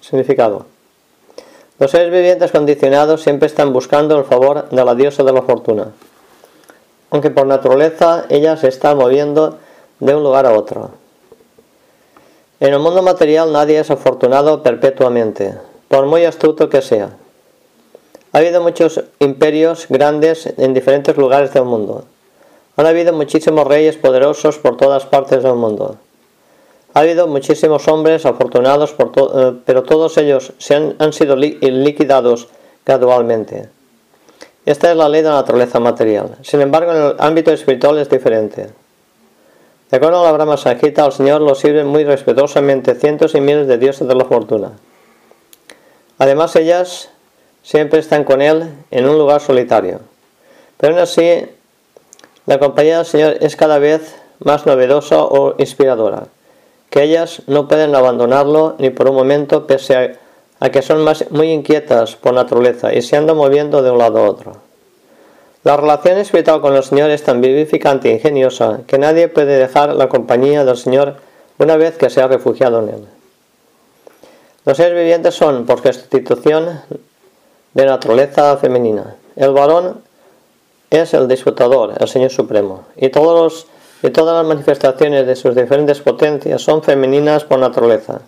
Significado. 0.00 0.66
Los 1.78 1.90
seres 1.90 2.12
vivientes 2.12 2.52
condicionados 2.52 3.22
siempre 3.22 3.46
están 3.46 3.72
buscando 3.72 4.18
el 4.18 4.24
favor 4.24 4.68
de 4.68 4.84
la 4.84 4.94
diosa 4.94 5.22
de 5.22 5.32
la 5.32 5.42
fortuna 5.42 5.88
aunque 7.14 7.30
por 7.30 7.46
naturaleza 7.46 8.24
ella 8.28 8.56
se 8.56 8.66
está 8.66 8.92
moviendo 8.96 9.58
de 10.00 10.16
un 10.16 10.24
lugar 10.24 10.46
a 10.46 10.52
otro. 10.52 10.90
En 12.58 12.72
el 12.72 12.80
mundo 12.80 13.02
material 13.02 13.52
nadie 13.52 13.78
es 13.78 13.88
afortunado 13.88 14.64
perpetuamente, 14.64 15.54
por 15.86 16.06
muy 16.06 16.24
astuto 16.24 16.68
que 16.68 16.82
sea. 16.82 17.10
Ha 18.32 18.38
habido 18.38 18.60
muchos 18.60 19.00
imperios 19.20 19.86
grandes 19.88 20.52
en 20.58 20.74
diferentes 20.74 21.16
lugares 21.16 21.54
del 21.54 21.62
mundo. 21.62 22.04
Han 22.76 22.86
habido 22.86 23.12
muchísimos 23.12 23.64
reyes 23.64 23.96
poderosos 23.96 24.58
por 24.58 24.76
todas 24.76 25.06
partes 25.06 25.44
del 25.44 25.54
mundo. 25.54 25.98
Ha 26.94 27.00
habido 27.00 27.26
muchísimos 27.26 27.88
hombres 27.88 28.24
afortunados, 28.24 28.94
eh, 28.98 29.52
pero 29.64 29.82
todos 29.82 30.16
ellos 30.16 30.52
se 30.58 30.76
han, 30.76 31.12
sido 31.12 31.34
liquidados 31.34 32.48
gradualmente. 32.86 33.68
Esta 34.64 34.92
es 34.92 34.96
la 34.96 35.08
ley 35.08 35.22
de 35.22 35.28
la 35.28 35.34
naturaleza 35.34 35.80
material. 35.80 36.38
Sin 36.42 36.60
embargo, 36.60 36.92
en 36.92 37.02
el 37.02 37.16
ámbito 37.18 37.50
espiritual 37.50 37.98
es 37.98 38.08
diferente. 38.08 38.70
De 39.90 39.96
acuerdo 39.96 40.20
a 40.20 40.24
la 40.24 40.32
Brahma 40.32 40.56
Sanjita, 40.56 41.04
al 41.04 41.12
Señor 41.12 41.40
lo 41.40 41.54
sirven 41.54 41.86
muy 41.86 42.04
respetuosamente 42.04 42.94
cientos 42.94 43.34
y 43.34 43.40
miles 43.40 43.66
de 43.66 43.76
dioses 43.76 44.06
de 44.06 44.14
la 44.14 44.24
fortuna. 44.24 44.72
Además, 46.18 46.54
ellas 46.56 47.10
siempre 47.62 47.98
están 47.98 48.24
con 48.24 48.40
Él 48.40 48.70
en 48.92 49.08
un 49.08 49.18
lugar 49.18 49.40
solitario. 49.40 50.00
Pero 50.78 50.94
aún 50.94 51.02
así, 51.02 51.44
la 52.46 52.58
compañía 52.58 52.98
del 52.98 53.06
Señor 53.06 53.36
es 53.40 53.56
cada 53.56 53.78
vez 53.78 54.14
más 54.38 54.64
novedosa 54.64 55.22
o 55.24 55.54
inspiradora, 55.58 56.28
que 56.94 57.02
ellas 57.02 57.42
no 57.48 57.66
pueden 57.66 57.92
abandonarlo 57.96 58.76
ni 58.78 58.90
por 58.90 59.10
un 59.10 59.16
momento 59.16 59.66
pese 59.66 60.16
a, 60.60 60.70
que 60.70 60.80
son 60.80 61.02
más, 61.02 61.28
muy 61.32 61.50
inquietas 61.50 62.14
por 62.14 62.34
naturaleza 62.34 62.94
y 62.94 63.02
se 63.02 63.16
andan 63.16 63.36
moviendo 63.36 63.82
de 63.82 63.90
un 63.90 63.98
lado 63.98 64.20
a 64.20 64.30
otro. 64.30 64.52
La 65.64 65.76
relación 65.76 66.18
espiritual 66.18 66.60
con 66.60 66.76
el 66.76 66.84
Señor 66.84 67.10
es 67.10 67.24
tan 67.24 67.40
vivificante 67.40 68.10
e 68.10 68.12
ingeniosa 68.12 68.82
que 68.86 68.96
nadie 68.96 69.26
puede 69.26 69.58
dejar 69.58 69.96
la 69.96 70.08
compañía 70.08 70.64
del 70.64 70.76
Señor 70.76 71.16
una 71.58 71.76
vez 71.76 71.96
que 71.96 72.10
se 72.10 72.22
ha 72.22 72.28
refugiado 72.28 72.78
en 72.78 72.88
él. 72.90 73.04
Los 74.64 74.76
seres 74.76 74.96
vivientes 74.96 75.34
son, 75.34 75.66
por 75.66 75.82
constitución, 75.82 76.80
de 77.72 77.86
naturaleza 77.86 78.56
femenina. 78.58 79.16
El 79.34 79.50
varón 79.50 80.00
es 80.90 81.12
el 81.12 81.26
disfrutador, 81.26 81.94
el 81.98 82.06
Señor 82.06 82.30
Supremo, 82.30 82.84
y, 82.94 83.08
todos 83.08 83.66
y 84.04 84.10
todas 84.10 84.36
las 84.36 84.44
manifestaciones 84.44 85.26
de 85.26 85.34
sus 85.34 85.54
diferentes 85.54 85.98
potencias 86.02 86.60
son 86.60 86.82
femeninas 86.82 87.42
por 87.44 87.58
naturaleza. 87.58 88.20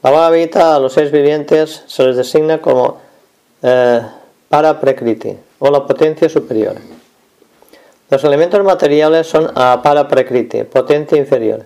La 0.00 0.12
Bhagavad 0.12 0.56
a 0.58 0.78
los 0.78 0.92
seres 0.92 1.10
vivientes 1.10 1.82
se 1.88 2.04
les 2.04 2.16
designa 2.16 2.60
como 2.60 2.98
eh, 3.62 4.00
para 4.48 4.78
prekriti 4.78 5.36
o 5.58 5.70
la 5.72 5.84
potencia 5.84 6.28
superior. 6.28 6.76
Los 8.10 8.22
elementos 8.22 8.62
materiales 8.62 9.26
son 9.26 9.50
a 9.56 9.82
para 9.82 10.06
prekriti, 10.06 10.62
potencia 10.62 11.18
inferior. 11.18 11.64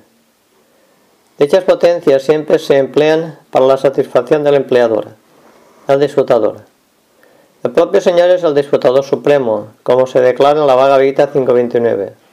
Dichas 1.39 1.65
potencias 1.65 2.23
siempre 2.23 2.59
se 2.59 2.79
emplean 2.79 3.39
para 3.51 3.67
la 3.67 3.77
satisfacción 3.77 4.45
del 4.45 4.55
empleador, 4.55 5.09
el 5.89 6.01
disfrutador. 6.01 6.63
El 7.63 7.71
propio 7.73 8.01
Señor 8.01 8.31
es 8.31 8.43
el 8.45 8.55
disfrutador 8.55 9.05
supremo, 9.05 9.67
como 9.83 10.07
se 10.07 10.23
declara 10.23 10.59
en 10.59 10.67
la 10.67 10.75
Vaga 10.75 10.97
Vita 10.97 11.31
529. 11.31 12.25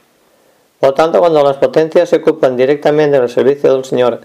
Por 0.84 0.92
tanto, 0.92 1.18
cuando 1.18 1.42
las 1.42 1.56
potencias 1.56 2.10
se 2.10 2.16
ocupan 2.16 2.58
directamente 2.58 3.18
del 3.18 3.30
servicio 3.30 3.72
del 3.72 3.86
Señor, 3.86 4.20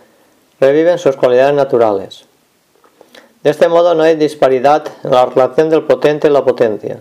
reviven 0.60 1.00
sus 1.00 1.16
cualidades 1.16 1.56
naturales. 1.56 2.26
De 3.42 3.52
este 3.52 3.70
modo 3.70 3.96
no 3.96 4.04
hay 4.04 4.18
disparidad 4.18 4.86
en 5.06 5.12
la 5.12 5.26
relación 5.26 5.70
del 5.70 5.84
potente 5.84 6.28
y 6.28 6.32
la 6.32 6.44
potencia. 6.44 7.00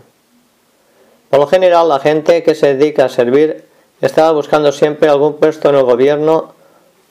Por 1.28 1.40
lo 1.40 1.48
general, 1.48 1.88
la 1.88 1.98
gente 1.98 2.44
que 2.44 2.54
se 2.54 2.76
dedica 2.76 3.06
a 3.06 3.08
servir 3.08 3.64
está 4.00 4.30
buscando 4.30 4.70
siempre 4.70 5.08
algún 5.08 5.34
puesto 5.38 5.70
en 5.70 5.74
el 5.74 5.82
gobierno 5.82 6.52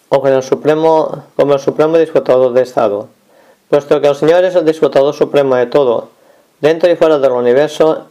o 0.08 0.22
con 0.22 0.32
el 0.32 0.42
supremo, 0.42 1.26
como 1.36 1.56
el 1.56 1.60
supremo 1.60 1.98
disfrutador 1.98 2.54
de 2.54 2.62
Estado. 2.62 3.10
Puesto 3.70 4.00
que 4.00 4.08
el 4.08 4.16
Señor 4.16 4.46
es 4.46 4.56
el 4.56 4.64
disfrutador 4.64 5.14
supremo 5.14 5.58
de 5.58 5.66
todo, 5.66 6.12
dentro 6.62 6.90
y 6.90 6.96
fuera 6.96 7.20
del 7.20 7.34
universo, 7.34 8.06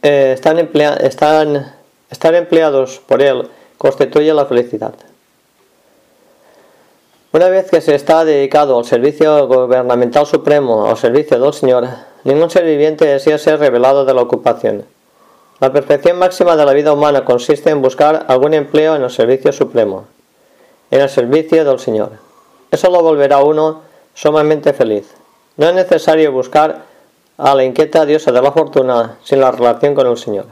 eh, 0.00 0.32
están, 0.32 0.58
están, 1.02 1.79
estar 2.10 2.34
empleados 2.34 3.00
por 3.06 3.22
Él 3.22 3.48
constituye 3.78 4.32
la 4.34 4.46
felicidad. 4.46 4.94
Una 7.32 7.48
vez 7.48 7.70
que 7.70 7.80
se 7.80 7.94
está 7.94 8.24
dedicado 8.24 8.78
al 8.78 8.84
servicio 8.84 9.46
gubernamental 9.46 10.26
supremo, 10.26 10.86
al 10.86 10.96
servicio 10.96 11.38
del 11.38 11.52
Señor, 11.52 11.86
ningún 12.24 12.50
ser 12.50 12.64
viviente 12.64 13.06
desea 13.06 13.38
ser 13.38 13.60
revelado 13.60 14.04
de 14.04 14.14
la 14.14 14.22
ocupación. 14.22 14.84
La 15.60 15.72
perfección 15.72 16.18
máxima 16.18 16.56
de 16.56 16.64
la 16.64 16.72
vida 16.72 16.92
humana 16.92 17.24
consiste 17.24 17.70
en 17.70 17.82
buscar 17.82 18.26
algún 18.28 18.54
empleo 18.54 18.96
en 18.96 19.02
el 19.02 19.10
servicio 19.10 19.52
supremo 19.52 20.06
en 20.90 21.00
el 21.00 21.08
servicio 21.08 21.64
del 21.64 21.78
Señor. 21.78 22.12
Eso 22.70 22.90
lo 22.90 23.02
volverá 23.02 23.38
uno 23.38 23.82
sumamente 24.14 24.72
feliz. 24.72 25.14
No 25.56 25.68
es 25.68 25.74
necesario 25.74 26.32
buscar 26.32 26.82
a 27.38 27.54
la 27.54 27.64
inquieta 27.64 28.04
diosa 28.04 28.32
de 28.32 28.42
la 28.42 28.52
fortuna 28.52 29.18
sin 29.22 29.40
la 29.40 29.50
relación 29.50 29.94
con 29.94 30.06
el 30.06 30.16
Señor. 30.16 30.46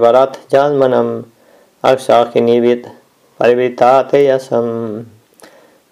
Barat 0.00 0.38
janmanam 0.50 1.24
yasam 4.12 5.06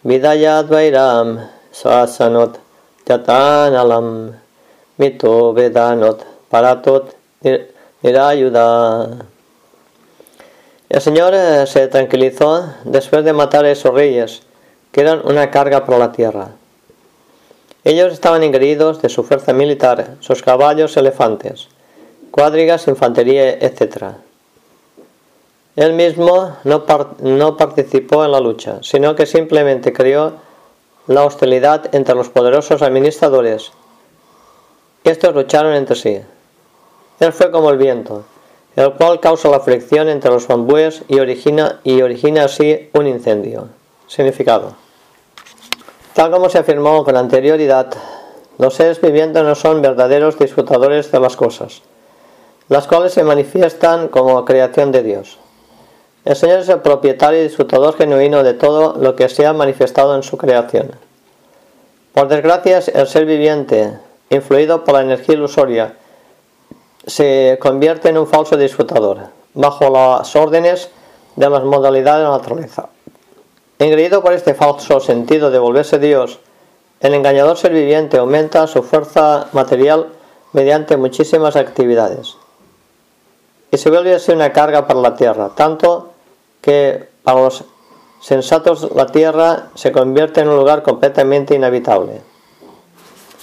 vidayat 0.04 0.66
vairam 0.68 1.48
swasanot 1.72 2.58
jatanalam 3.06 4.34
mito 4.98 5.52
vedanot 5.52 6.20
paratot 6.50 7.14
nirayuda 8.02 9.26
el 10.92 11.00
Señor 11.00 11.32
eh, 11.32 11.66
se 11.66 11.88
tranquilizó 11.88 12.68
después 12.84 13.24
de 13.24 13.32
matar 13.32 13.64
a 13.64 13.70
esos 13.70 13.94
reyes, 13.94 14.42
que 14.92 15.00
eran 15.00 15.22
una 15.24 15.50
carga 15.50 15.86
para 15.86 15.96
la 15.96 16.12
tierra. 16.12 16.50
Ellos 17.82 18.12
estaban 18.12 18.44
ingreídos 18.44 19.00
de 19.00 19.08
su 19.08 19.24
fuerza 19.24 19.54
militar, 19.54 20.16
sus 20.20 20.42
caballos, 20.42 20.98
elefantes, 20.98 21.68
cuadrigas, 22.32 22.88
infantería, 22.88 23.50
etc. 23.50 24.16
Él 25.76 25.92
mismo 25.92 26.56
no, 26.64 27.56
participó 27.56 28.24
en 28.24 28.32
la 28.32 28.40
lucha, 28.40 28.78
sino 28.82 29.14
que 29.14 29.26
simplemente 29.26 29.92
creó 29.92 30.32
la 31.06 31.24
hostilidad 31.24 31.94
entre 31.94 32.14
los 32.14 32.30
poderosos 32.30 32.82
administradores. 32.82 33.70
Estos 35.04 35.34
lucharon 35.34 35.74
entre 35.74 35.94
sí. 35.94 36.20
Él 37.20 37.32
fue 37.32 37.50
como 37.50 37.70
el 37.70 37.78
viento, 37.78 38.24
el 38.76 38.92
cual 38.94 39.20
causa 39.20 39.48
la 39.48 39.60
fricción 39.60 40.08
entre 40.08 40.30
los 40.30 40.48
bambúes 40.48 41.02
y 41.08 41.20
origina, 41.20 41.80
y 41.84 42.02
origina 42.02 42.44
así 42.44 42.90
un 42.94 43.06
incendio. 43.06 43.68
Significado. 44.06 44.74
Tal 46.14 46.30
como 46.30 46.48
se 46.48 46.58
afirmó 46.58 47.04
con 47.04 47.16
anterioridad, 47.16 47.92
los 48.58 48.74
seres 48.74 49.00
vivientes 49.00 49.42
no 49.42 49.54
son 49.54 49.80
verdaderos 49.80 50.38
disfrutadores 50.38 51.10
de 51.10 51.20
las 51.20 51.36
cosas, 51.36 51.82
las 52.72 52.86
cuales 52.86 53.12
se 53.12 53.22
manifiestan 53.22 54.08
como 54.08 54.46
creación 54.46 54.92
de 54.92 55.02
Dios. 55.02 55.36
El 56.24 56.36
Señor 56.36 56.60
es 56.60 56.70
el 56.70 56.80
propietario 56.80 57.40
y 57.40 57.42
disfrutador 57.42 57.94
genuino 57.98 58.42
de 58.42 58.54
todo 58.54 58.96
lo 58.98 59.14
que 59.14 59.28
se 59.28 59.44
ha 59.44 59.52
manifestado 59.52 60.16
en 60.16 60.22
su 60.22 60.38
creación. 60.38 60.90
Por 62.14 62.28
desgracia, 62.28 62.78
el 62.78 63.06
ser 63.06 63.26
viviente, 63.26 63.92
influido 64.30 64.84
por 64.84 64.94
la 64.94 65.02
energía 65.02 65.34
ilusoria 65.34 65.96
se 67.06 67.58
convierte 67.60 68.08
en 68.08 68.16
un 68.16 68.26
falso 68.26 68.56
disfrutador, 68.56 69.18
bajo 69.52 69.90
las 69.90 70.34
órdenes 70.34 70.88
de 71.36 71.50
las 71.50 71.64
modalidades 71.64 72.20
de 72.20 72.30
la 72.30 72.38
naturaleza. 72.38 72.88
Engreído 73.80 74.22
por 74.22 74.32
este 74.32 74.54
falso 74.54 74.98
sentido 74.98 75.50
de 75.50 75.58
volverse 75.58 75.98
Dios, 75.98 76.38
el 77.00 77.12
engañador 77.12 77.58
ser 77.58 77.74
viviente 77.74 78.16
aumenta 78.16 78.66
su 78.66 78.82
fuerza 78.82 79.48
material 79.52 80.06
mediante 80.54 80.96
muchísimas 80.96 81.56
actividades 81.56 82.36
y 83.72 83.78
se 83.78 83.88
vuelve 83.88 84.14
así 84.14 84.30
una 84.30 84.52
carga 84.52 84.86
para 84.86 85.00
la 85.00 85.14
tierra, 85.14 85.48
tanto 85.56 86.10
que 86.60 87.08
para 87.24 87.40
los 87.40 87.64
sensatos 88.20 88.94
la 88.94 89.06
tierra 89.06 89.70
se 89.74 89.90
convierte 89.90 90.42
en 90.42 90.50
un 90.50 90.56
lugar 90.56 90.82
completamente 90.82 91.54
inhabitable. 91.54 92.20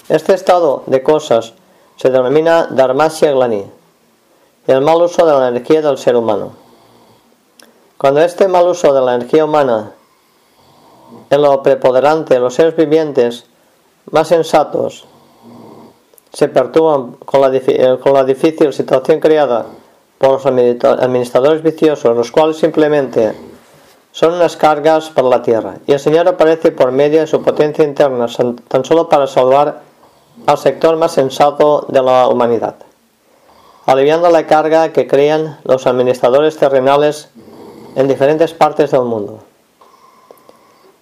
Este 0.07 0.35
estado 0.35 0.83
de 0.85 1.01
cosas 1.01 1.53
se 1.95 2.11
denomina 2.11 2.67
Dharmasya 2.69 3.31
Glani, 3.31 3.65
el 4.67 4.81
mal 4.81 5.01
uso 5.01 5.25
de 5.25 5.33
la 5.33 5.47
energía 5.47 5.81
del 5.81 5.97
ser 5.97 6.15
humano. 6.15 6.51
Cuando 7.97 8.21
este 8.21 8.47
mal 8.47 8.67
uso 8.67 8.93
de 8.93 9.01
la 9.01 9.15
energía 9.15 9.45
humana 9.45 9.93
en 11.31 11.41
lo 11.41 11.63
preponderante 11.63 12.35
de 12.35 12.39
los 12.39 12.53
seres 12.53 12.75
vivientes 12.75 13.47
más 14.11 14.27
sensatos 14.27 15.05
se 16.31 16.47
perturban 16.47 17.13
con 17.13 17.41
la, 17.41 17.97
con 17.97 18.13
la 18.13 18.23
difícil 18.23 18.71
situación 18.71 19.19
creada 19.19 19.65
por 20.19 20.31
los 20.31 20.45
administradores 20.45 21.63
viciosos, 21.63 22.15
los 22.15 22.31
cuales 22.31 22.57
simplemente 22.57 23.33
son 24.11 24.33
unas 24.33 24.57
cargas 24.57 25.09
para 25.09 25.29
la 25.29 25.41
tierra, 25.41 25.75
y 25.87 25.93
el 25.93 25.99
Señor 25.99 26.27
aparece 26.27 26.71
por 26.71 26.91
medio 26.91 27.21
de 27.21 27.27
su 27.27 27.41
potencia 27.41 27.85
interna, 27.85 28.27
tan 28.67 28.85
solo 28.85 29.07
para 29.07 29.27
salvar 29.27 29.81
al 30.45 30.57
sector 30.57 30.97
más 30.97 31.13
sensato 31.13 31.85
de 31.87 32.01
la 32.01 32.27
humanidad, 32.27 32.75
aliviando 33.85 34.29
la 34.29 34.45
carga 34.45 34.91
que 34.91 35.07
crean 35.07 35.57
los 35.63 35.87
administradores 35.87 36.57
terrenales 36.57 37.29
en 37.95 38.07
diferentes 38.07 38.53
partes 38.53 38.91
del 38.91 39.03
mundo. 39.03 39.39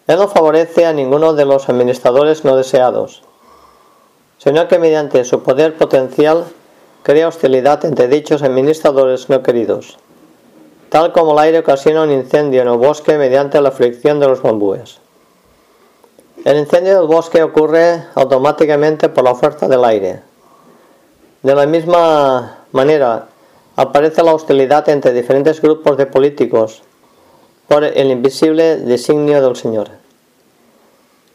Él 0.06 0.17
no 0.17 0.27
favorece 0.27 0.86
a 0.86 0.93
ninguno 0.93 1.34
de 1.34 1.45
los 1.45 1.67
administradores 1.69 2.45
no 2.45 2.56
deseados, 2.56 3.23
sino 4.38 4.67
que 4.67 4.80
mediante 4.80 5.25
su 5.25 5.41
poder 5.43 5.75
potencial 5.75 6.45
crea 7.07 7.29
hostilidad 7.29 7.85
entre 7.85 8.09
dichos 8.09 8.43
administradores 8.43 9.29
no 9.29 9.41
queridos, 9.41 9.97
tal 10.89 11.13
como 11.13 11.31
el 11.31 11.39
aire 11.39 11.59
ocasiona 11.59 12.03
un 12.03 12.11
incendio 12.11 12.61
en 12.61 12.67
el 12.67 12.77
bosque 12.77 13.17
mediante 13.17 13.61
la 13.61 13.71
fricción 13.71 14.19
de 14.19 14.27
los 14.27 14.41
bambúes. 14.41 14.99
El 16.43 16.57
incendio 16.57 16.99
del 16.99 17.07
bosque 17.07 17.41
ocurre 17.41 18.03
automáticamente 18.13 19.07
por 19.07 19.23
la 19.23 19.35
fuerza 19.35 19.69
del 19.69 19.85
aire. 19.85 20.19
De 21.43 21.55
la 21.55 21.65
misma 21.65 22.65
manera, 22.73 23.27
aparece 23.77 24.21
la 24.21 24.35
hostilidad 24.35 24.89
entre 24.89 25.13
diferentes 25.13 25.61
grupos 25.61 25.95
de 25.95 26.07
políticos 26.07 26.83
por 27.69 27.85
el 27.85 28.11
invisible 28.11 28.79
designio 28.79 29.41
del 29.41 29.55
Señor. 29.55 29.91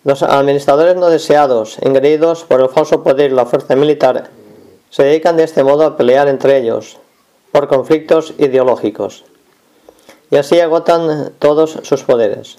Los 0.04 0.22
administradores 0.22 0.96
no 0.96 1.08
deseados, 1.08 1.78
engreídos 1.80 2.44
por 2.44 2.60
el 2.60 2.68
falso 2.68 3.02
poder 3.02 3.30
y 3.30 3.34
la 3.34 3.46
fuerza 3.46 3.74
militar, 3.74 4.28
se 4.92 5.04
dedican 5.04 5.38
de 5.38 5.44
este 5.44 5.64
modo 5.64 5.86
a 5.86 5.96
pelear 5.96 6.28
entre 6.28 6.58
ellos, 6.58 6.98
por 7.50 7.66
conflictos 7.66 8.34
ideológicos. 8.36 9.24
Y 10.30 10.36
así 10.36 10.60
agotan 10.60 11.32
todos 11.38 11.78
sus 11.82 12.02
poderes. 12.02 12.58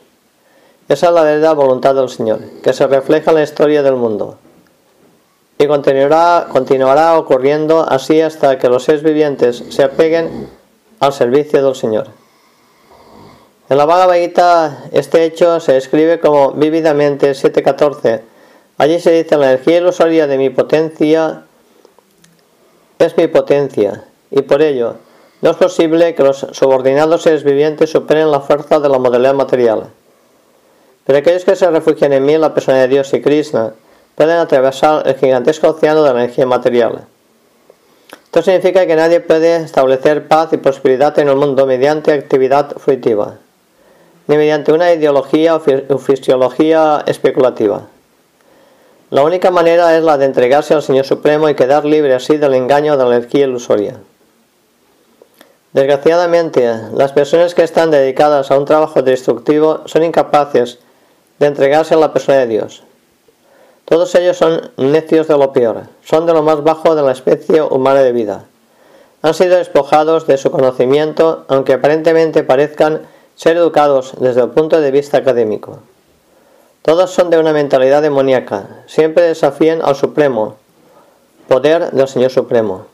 Esa 0.90 1.08
es 1.08 1.14
la 1.14 1.22
verdadera 1.22 1.54
voluntad 1.54 1.94
del 1.94 2.10
Señor, 2.10 2.40
que 2.64 2.74
se 2.74 2.88
refleja 2.88 3.30
en 3.30 3.36
la 3.38 3.44
historia 3.44 3.84
del 3.84 3.98
mundo. 3.98 4.40
Y 5.60 5.68
continuará, 5.68 6.48
continuará 6.52 7.20
ocurriendo 7.20 7.86
así 7.88 8.20
hasta 8.20 8.58
que 8.58 8.68
los 8.68 8.84
seres 8.84 9.04
vivientes 9.04 9.64
se 9.70 9.84
apeguen 9.84 10.50
al 11.00 11.14
servicio 11.14 11.64
del 11.64 11.76
Señor. 11.76 12.08
En 13.70 13.78
la 13.78 13.86
Bhagavad 13.86 14.16
Gita 14.16 14.86
este 14.92 15.24
hecho 15.24 15.60
se 15.60 15.78
escribe 15.78 16.20
como 16.20 16.54
vívidamente 16.54 17.34
7.14. 17.34 18.22
Allí 18.80 19.00
se 19.00 19.12
dice 19.12 19.38
la 19.38 19.52
energía 19.52 19.78
ilusoria 19.78 20.26
de 20.26 20.40
mi 20.40 20.50
potencia 20.50 21.44
es 23.06 23.18
mi 23.18 23.28
potencia 23.28 24.04
y 24.32 24.42
por 24.42 24.62
ello 24.62 24.96
no 25.42 25.52
es 25.52 25.58
posible 25.58 26.16
que 26.16 26.24
los 26.24 26.48
subordinados 26.52 27.24
seres 27.24 27.44
vivientes 27.44 27.90
superen 27.90 28.32
la 28.32 28.40
fuerza 28.40 28.80
de 28.80 28.88
la 28.88 28.98
modalidad 28.98 29.34
material. 29.34 29.90
Pero 31.06 31.20
aquellos 31.20 31.44
que 31.44 31.58
se 31.58 31.70
refugian 31.70 32.14
en 32.14 32.26
mí, 32.26 32.38
la 32.38 32.54
persona 32.54 32.78
de 32.78 32.88
Dios 32.88 33.14
y 33.14 33.22
Krishna, 33.22 33.74
pueden 34.16 34.38
atravesar 34.38 35.06
el 35.06 35.16
gigantesco 35.16 35.68
océano 35.68 36.02
de 36.04 36.14
la 36.14 36.22
energía 36.22 36.46
material. 36.46 37.06
Esto 38.24 38.42
significa 38.42 38.88
que 38.88 38.96
nadie 38.96 39.20
puede 39.20 39.58
establecer 39.58 40.30
paz 40.30 40.54
y 40.54 40.58
prosperidad 40.58 41.20
en 41.20 41.28
el 41.28 41.36
mundo 41.36 41.66
mediante 41.66 42.14
actividad 42.14 42.78
fruitiva, 42.78 43.36
ni 44.28 44.38
mediante 44.38 44.72
una 44.72 44.94
ideología 44.94 45.56
o 45.56 45.98
fisiología 45.98 47.04
especulativa. 47.06 47.88
La 49.14 49.22
única 49.22 49.52
manera 49.52 49.96
es 49.96 50.04
la 50.04 50.18
de 50.18 50.26
entregarse 50.26 50.74
al 50.74 50.82
Señor 50.82 51.06
Supremo 51.06 51.48
y 51.48 51.54
quedar 51.54 51.86
libre 51.86 52.16
así 52.16 52.38
del 52.38 52.56
engaño 52.56 52.98
de 52.98 53.04
la 53.04 53.16
energía 53.16 53.46
ilusoria. 53.46 53.98
Desgraciadamente, 55.72 56.74
las 56.96 57.12
personas 57.12 57.54
que 57.54 57.62
están 57.62 57.92
dedicadas 57.92 58.50
a 58.50 58.58
un 58.58 58.66
trabajo 58.66 59.04
destructivo 59.04 59.82
son 59.86 60.02
incapaces 60.04 60.80
de 61.38 61.46
entregarse 61.46 61.94
a 61.94 61.98
la 61.98 62.12
persona 62.12 62.40
de 62.40 62.48
Dios. 62.48 62.82
Todos 63.86 64.16
ellos 64.16 64.36
son 64.36 64.72
necios 64.78 65.28
de 65.28 65.38
lo 65.38 65.54
peor, 65.54 65.84
son 66.04 66.26
de 66.26 66.34
lo 66.34 66.42
más 66.42 66.64
bajo 66.64 66.96
de 66.96 67.04
la 67.04 67.12
especie 67.12 67.62
humana 67.62 68.02
de 68.02 68.14
vida. 68.14 68.46
Han 69.22 69.36
sido 69.36 69.58
despojados 69.58 70.26
de 70.26 70.40
su 70.40 70.50
conocimiento, 70.50 71.46
aunque 71.50 71.74
aparentemente 71.74 72.42
parezcan 72.42 73.04
ser 73.36 73.58
educados 73.58 74.14
desde 74.20 74.42
el 74.42 74.50
punto 74.50 74.82
de 74.82 74.90
vista 74.90 75.20
académico. 75.20 75.82
Todos 76.84 77.12
son 77.12 77.30
de 77.30 77.40
una 77.40 77.54
mentalidad 77.54 78.02
demoníaca, 78.02 78.84
siempre 78.88 79.24
desafían 79.24 79.82
al 79.82 79.96
Supremo, 79.96 80.58
poder 81.48 81.92
del 81.92 82.10
Señor 82.10 82.30
Supremo. 82.30 82.88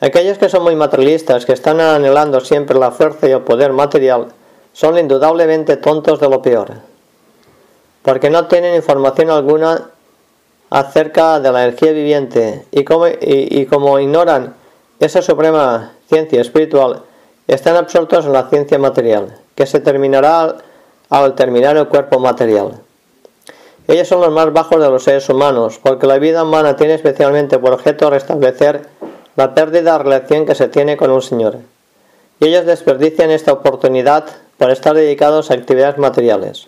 Aquellos 0.00 0.38
que 0.38 0.48
son 0.48 0.64
muy 0.64 0.74
materialistas, 0.74 1.46
que 1.46 1.52
están 1.52 1.80
anhelando 1.80 2.40
siempre 2.40 2.76
la 2.76 2.90
fuerza 2.90 3.28
y 3.28 3.30
el 3.30 3.42
poder 3.42 3.72
material, 3.72 4.32
son 4.72 4.98
indudablemente 4.98 5.76
tontos 5.76 6.18
de 6.18 6.28
lo 6.28 6.42
peor, 6.42 6.72
porque 8.02 8.28
no 8.28 8.46
tienen 8.46 8.74
información 8.74 9.30
alguna 9.30 9.90
acerca 10.68 11.38
de 11.38 11.52
la 11.52 11.62
energía 11.62 11.92
viviente 11.92 12.66
y 12.72 12.82
como, 12.84 13.98
ignoran 14.00 14.54
esa 14.98 15.22
suprema 15.22 15.92
ciencia 16.08 16.40
espiritual, 16.40 17.02
están 17.46 17.76
absortos 17.76 18.26
en 18.26 18.32
la 18.32 18.48
ciencia 18.48 18.80
material, 18.80 19.38
que 19.54 19.64
se 19.64 19.78
terminará 19.78 20.56
al 21.10 21.34
terminar 21.34 21.76
el 21.76 21.88
cuerpo 21.88 22.18
material. 22.18 22.80
Ellos 23.86 24.06
son 24.06 24.20
los 24.20 24.30
más 24.30 24.52
bajos 24.52 24.80
de 24.80 24.90
los 24.90 25.04
seres 25.04 25.28
humanos, 25.30 25.80
porque 25.82 26.06
la 26.06 26.18
vida 26.18 26.42
humana 26.42 26.76
tiene 26.76 26.94
especialmente 26.94 27.58
por 27.58 27.72
objeto 27.72 28.10
restablecer 28.10 28.82
la 29.36 29.54
pérdida 29.54 29.92
de 29.92 30.04
relación 30.04 30.44
que 30.44 30.54
se 30.54 30.68
tiene 30.68 30.96
con 30.98 31.10
un 31.10 31.22
Señor. 31.22 31.58
Y 32.38 32.48
ellos 32.48 32.66
desperdician 32.66 33.30
esta 33.30 33.52
oportunidad 33.52 34.26
por 34.58 34.70
estar 34.70 34.94
dedicados 34.94 35.50
a 35.50 35.54
actividades 35.54 35.96
materiales. 35.96 36.66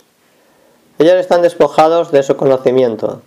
Ellos 0.99 1.15
están 1.15 1.43
despojados 1.43 2.11
de 2.11 2.23
su 2.23 2.37
conocimiento, 2.37 3.21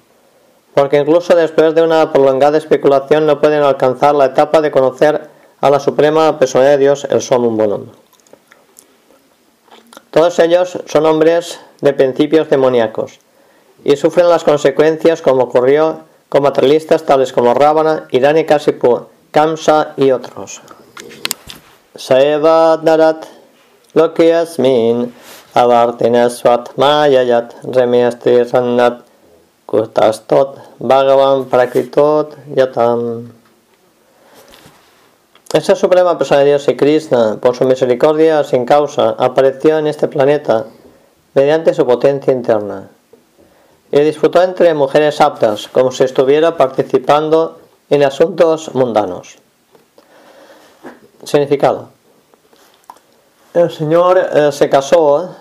porque 0.73 0.97
incluso 0.97 1.35
después 1.35 1.75
de 1.75 1.83
una 1.83 2.11
prolongada 2.11 2.57
especulación 2.57 3.27
no 3.27 3.39
pueden 3.39 3.61
alcanzar 3.61 4.15
la 4.15 4.25
etapa 4.25 4.61
de 4.61 4.71
conocer 4.71 5.29
a 5.61 5.69
la 5.69 5.79
suprema 5.79 6.39
persona 6.39 6.65
de 6.65 6.77
Dios, 6.77 7.05
el 7.09 7.21
Somum 7.21 7.57
Bonum. 7.57 7.85
Todos 10.13 10.37
ellos 10.37 10.77
son 10.85 11.07
hombres 11.07 11.59
de 11.81 11.91
principios 11.91 12.47
demoníacos 12.47 13.17
y 13.83 13.95
sufren 13.95 14.29
las 14.29 14.43
consecuencias 14.43 15.23
como 15.23 15.45
ocurrió 15.45 16.01
con 16.29 16.43
materialistas 16.43 17.03
tales 17.03 17.33
como 17.33 17.55
Rábana, 17.55 18.05
Irán 18.11 18.37
y 18.37 18.45
Kasipu, 18.45 19.07
Kamsa 19.31 19.93
y 19.97 20.11
otros. 20.11 20.61
Saeva 21.95 22.79
Narat 22.83 23.25
Lokiasmin 23.95 25.11
Avartinesvat 25.55 26.77
Mayayat 26.77 27.55
Remiasti 27.63 28.43
Rannat 28.43 29.01
Kutastot 29.65 30.59
Bhagavan 30.77 31.45
Prakritot 31.45 32.37
Yatam. 32.53 33.42
Esa 35.53 35.75
suprema 35.75 36.17
persona 36.17 36.39
de 36.39 36.47
Dios 36.47 36.67
y 36.67 36.75
Krishna, 36.75 37.37
por 37.39 37.55
su 37.55 37.63
misericordia 37.63 38.43
sin 38.43 38.65
causa, 38.65 39.15
apareció 39.19 39.77
en 39.77 39.85
este 39.85 40.07
planeta 40.07 40.65
mediante 41.35 41.75
su 41.75 41.85
potencia 41.85 42.33
interna 42.33 42.89
y 43.91 43.99
disfrutó 43.99 44.41
entre 44.41 44.73
mujeres 44.73 45.21
aptas, 45.21 45.67
como 45.67 45.91
si 45.91 46.05
estuviera 46.05 46.57
participando 46.57 47.59
en 47.91 48.01
asuntos 48.01 48.73
mundanos. 48.73 49.37
Significado. 51.23 51.89
El 53.53 53.69
Señor 53.69 54.17
eh, 54.17 54.51
se 54.51 54.67
casó 54.71 55.35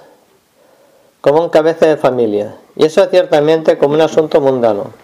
como 1.23 1.41
un 1.41 1.49
cabeza 1.49 1.87
de 1.87 1.97
familia, 1.97 2.57
y 2.77 2.85
eso 2.85 3.03
es 3.03 3.09
ciertamente 3.09 3.79
como 3.79 3.95
un 3.95 4.03
asunto 4.03 4.43
mundano. 4.43 5.02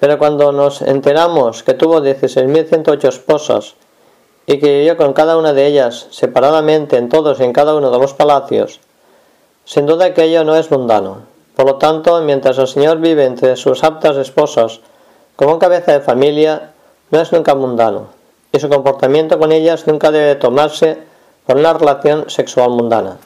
Pero 0.00 0.18
cuando 0.18 0.50
nos 0.50 0.80
enteramos 0.80 1.62
que 1.62 1.74
tuvo 1.74 2.00
16.108 2.00 3.08
esposas 3.08 3.74
y 4.46 4.58
que 4.58 4.78
vivió 4.78 4.96
con 4.96 5.12
cada 5.12 5.36
una 5.36 5.52
de 5.52 5.66
ellas 5.66 6.08
separadamente 6.10 6.96
en 6.96 7.10
todos 7.10 7.38
y 7.38 7.44
en 7.44 7.52
cada 7.52 7.74
uno 7.74 7.90
de 7.90 7.98
los 7.98 8.14
palacios, 8.14 8.80
sin 9.66 9.86
duda 9.86 10.14
que 10.14 10.24
ello 10.24 10.42
no 10.42 10.56
es 10.56 10.70
mundano. 10.70 11.18
Por 11.54 11.66
lo 11.66 11.76
tanto, 11.76 12.18
mientras 12.22 12.56
el 12.56 12.66
Señor 12.66 12.98
vive 12.98 13.26
entre 13.26 13.54
sus 13.56 13.84
aptas 13.84 14.16
esposas 14.16 14.80
como 15.36 15.52
un 15.52 15.58
cabeza 15.58 15.92
de 15.92 16.00
familia, 16.00 16.72
no 17.10 17.20
es 17.20 17.32
nunca 17.32 17.54
mundano, 17.54 18.08
y 18.52 18.58
su 18.58 18.70
comportamiento 18.70 19.38
con 19.38 19.52
ellas 19.52 19.86
nunca 19.86 20.10
debe 20.10 20.34
tomarse 20.36 20.96
por 21.46 21.56
una 21.56 21.74
relación 21.74 22.30
sexual 22.30 22.70
mundana. 22.70 23.18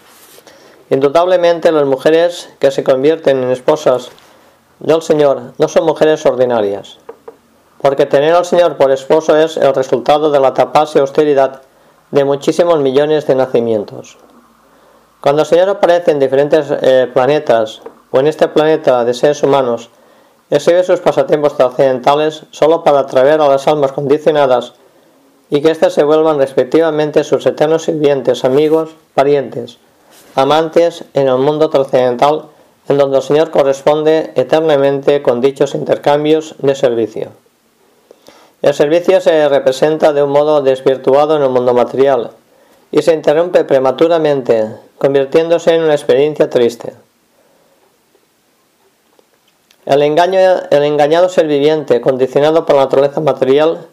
Indudablemente 0.91 1.71
las 1.71 1.87
mujeres 1.87 2.51
que 2.59 2.71
se 2.71 2.83
convierten 2.83 3.43
en 3.43 3.51
esposas 3.51 4.11
del 4.81 5.03
Señor 5.03 5.53
no 5.59 5.69
son 5.69 5.85
mujeres 5.85 6.25
ordinarias, 6.27 6.99
porque 7.81 8.07
tener 8.07 8.35
al 8.35 8.45
Señor 8.45 8.77
por 8.77 8.91
esposo 8.91 9.37
es 9.37 9.57
el 9.57 9.75
resultado 9.75 10.31
de 10.31 10.41
la 10.41 10.55
tapaz 10.55 10.95
y 10.95 10.99
austeridad 10.99 11.63
de 12.11 12.25
muchísimos 12.25 12.81
millones 12.81 13.27
de 13.27 13.35
nacimientos. 13.35 14.19
Cuando 15.21 15.43
el 15.43 15.49
Señor 15.49 15.69
aparece 15.69 16.11
en 16.11 16.19
diferentes 16.19 16.67
eh, 16.71 17.11
planetas 17.13 17.83
o 18.11 18.21
en 18.21 18.27
este 18.27 18.49
planeta 18.49 19.05
de 19.05 19.15
seres 19.15 19.43
humanos, 19.43 19.91
exhibe 20.51 20.85
sus 20.85 21.01
pasatiempos 21.01 21.57
trascendentales 21.57 22.45
solo 22.51 22.85
para 22.85 23.01
atraer 23.01 23.41
a 23.41 23.49
las 23.49 23.67
almas 23.67 23.93
condicionadas 23.93 24.75
y 25.51 25.63
que 25.63 25.71
éstas 25.71 25.95
se 25.95 26.05
vuelvan 26.05 26.39
respectivamente 26.39 27.25
sus 27.25 27.47
eternos 27.47 27.85
sirvientes, 27.85 28.45
amigos, 28.45 28.91
parientes, 29.15 29.79
amantes 30.35 31.05
en 31.15 31.29
el 31.29 31.39
mundo 31.39 31.71
trascendental 31.71 32.47
en 32.89 32.99
donde 32.99 33.19
el 33.19 33.23
Señor 33.23 33.51
corresponde 33.51 34.33
eternamente 34.35 35.23
con 35.23 35.41
dichos 35.41 35.75
intercambios 35.75 36.55
de 36.59 36.75
servicio. 36.75 37.31
El 38.63 38.75
servicio 38.75 39.21
se 39.21 39.49
representa 39.49 40.13
de 40.13 40.23
un 40.23 40.31
modo 40.31 40.63
desvirtuado 40.63 41.37
en 41.37 41.43
el 41.43 41.51
mundo 41.51 41.75
material 41.75 42.31
y 42.91 43.03
se 43.03 43.13
interrumpe 43.13 43.65
prematuramente, 43.65 44.69
convirtiéndose 44.99 45.75
en 45.75 45.83
una 45.83 45.95
experiencia 45.95 46.49
triste. 46.49 46.95
El, 49.87 50.01
el 50.01 50.83
engañado 50.83 51.29
ser 51.29 51.47
viviente, 51.47 52.01
condicionado 52.01 52.65
por 52.65 52.77
la 52.77 52.85
naturaleza 52.85 53.21
material, 53.21 53.87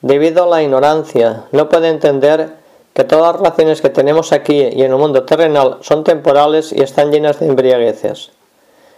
debido 0.00 0.44
a 0.44 0.46
la 0.46 0.62
ignorancia, 0.62 1.44
no 1.52 1.68
puede 1.68 1.88
entender 1.88 2.63
que 2.94 3.04
todas 3.04 3.32
las 3.32 3.36
relaciones 3.36 3.82
que 3.82 3.90
tenemos 3.90 4.32
aquí 4.32 4.56
y 4.56 4.82
en 4.82 4.92
el 4.92 4.96
mundo 4.96 5.24
terrenal 5.24 5.78
son 5.82 6.04
temporales 6.04 6.72
y 6.72 6.80
están 6.80 7.12
llenas 7.12 7.40
de 7.40 7.46
embriagueces. 7.46 8.30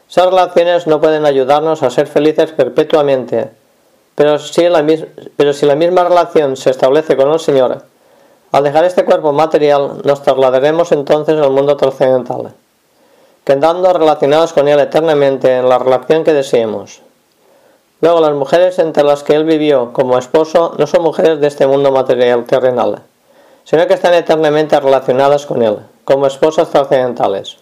Esas 0.09 0.27
relaciones 0.27 0.87
no 0.87 1.01
pueden 1.01 1.27
ayudarnos 1.27 1.83
a 1.83 1.91
ser 1.91 2.07
felices 2.07 2.53
perpetuamente, 2.53 3.51
pero 4.15 4.39
si, 4.39 4.69
la, 4.69 4.83
misma 4.85 6.05
relación 6.05 6.57
se 6.57 6.71
establece 6.71 7.17
con 7.17 7.33
el 7.33 7.41
Señor, 7.41 7.83
al 8.53 8.63
dejar 8.63 8.85
este 8.85 9.05
cuerpo 9.05 9.33
material 9.33 10.03
nos 10.05 10.23
trasladaremos 10.23 10.93
entonces 10.93 11.41
al 11.41 11.51
mundo 11.51 11.77
trascendental 11.77 12.55
quedando 13.47 13.93
relacionados 13.93 14.53
con 14.53 14.67
Él 14.67 14.81
eternamente 14.81 15.59
en 15.59 15.69
la 15.69 15.79
relación 15.79 16.25
que 16.25 16.33
deseemos. 16.33 17.01
Luego, 18.01 18.21
las 18.21 18.35
mujeres 18.35 18.81
entre 18.81 19.05
las 19.05 19.23
que 19.23 19.35
él 19.35 19.45
vivió 19.45 19.93
como 19.93 20.19
esposo 20.19 20.75
no 20.79 20.87
son 20.89 21.03
mujeres 21.03 21.41
de 21.41 21.47
este 21.47 21.67
mundo 21.69 21.93
material 21.93 22.45
terrenal, 22.45 23.03
sino 23.67 23.87
que 23.87 23.95
están 23.95 24.15
eternamente 24.15 24.81
relacionadas 24.81 25.45
con 25.45 25.63
él, 25.63 25.79
como 26.05 26.27
esposas 26.27 26.71
trascendentales. 26.71 27.59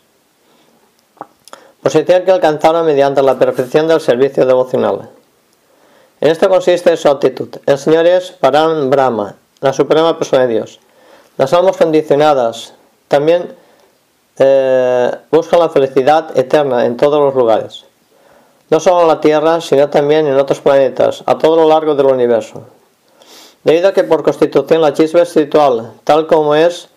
Posición 1.83 2.25
que 2.25 2.31
alcanzaron 2.31 2.87
mediante 2.87 3.23
la 3.23 3.39
perfección 3.39 3.89
del 3.89 4.01
servicio 4.01 4.47
devocional. 4.47 5.11
En 6.21 6.31
esto 6.31 6.49
consiste 6.49 6.97
su 6.97 7.09
actitud. 7.09 7.49
El 7.67 7.79
Señor 7.79 8.07
es 8.07 8.31
Param 8.31 8.89
Brahma, 8.91 9.35
la 9.61 9.73
suprema 9.73 10.17
persona 10.17 10.47
de 10.47 10.55
Dios. 10.55 10.79
Las 11.39 11.53
almas 11.53 11.77
condicionadas 11.77 12.75
también 13.09 13.55
eh, 14.39 15.11
buscan 15.31 15.59
la 15.59 15.71
felicidad 15.71 16.39
eterna 16.39 16.87
en 16.87 16.97
todos 16.97 17.19
los 17.19 17.35
lugares 17.35 17.87
no 18.71 18.81
solo 18.81 19.03
en 19.03 19.09
la 19.09 19.21
Tierra, 19.21 19.61
sino 19.61 19.89
también 19.89 20.27
en 20.27 20.37
otros 20.37 20.61
planetas, 20.61 21.23
a 21.27 21.39
todo 21.39 21.57
lo 21.57 21.69
largo 21.69 21.95
del 21.95 22.07
universo. 22.07 22.63
Debido 23.65 23.89
a 23.89 23.93
que 23.93 24.05
por 24.05 24.23
constitución 24.23 24.83
la 24.83 24.93
chispa 24.93 25.23
espiritual, 25.23 25.93
tal 26.05 26.27
como 26.27 26.55
es, 26.55 26.89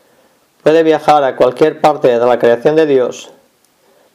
puede 0.63 0.83
viajar 0.83 1.23
a 1.23 1.37
cualquier 1.37 1.79
parte 1.79 2.07
de 2.07 2.25
la 2.25 2.39
creación 2.39 2.75
de 2.75 2.85
Dios, 2.85 3.29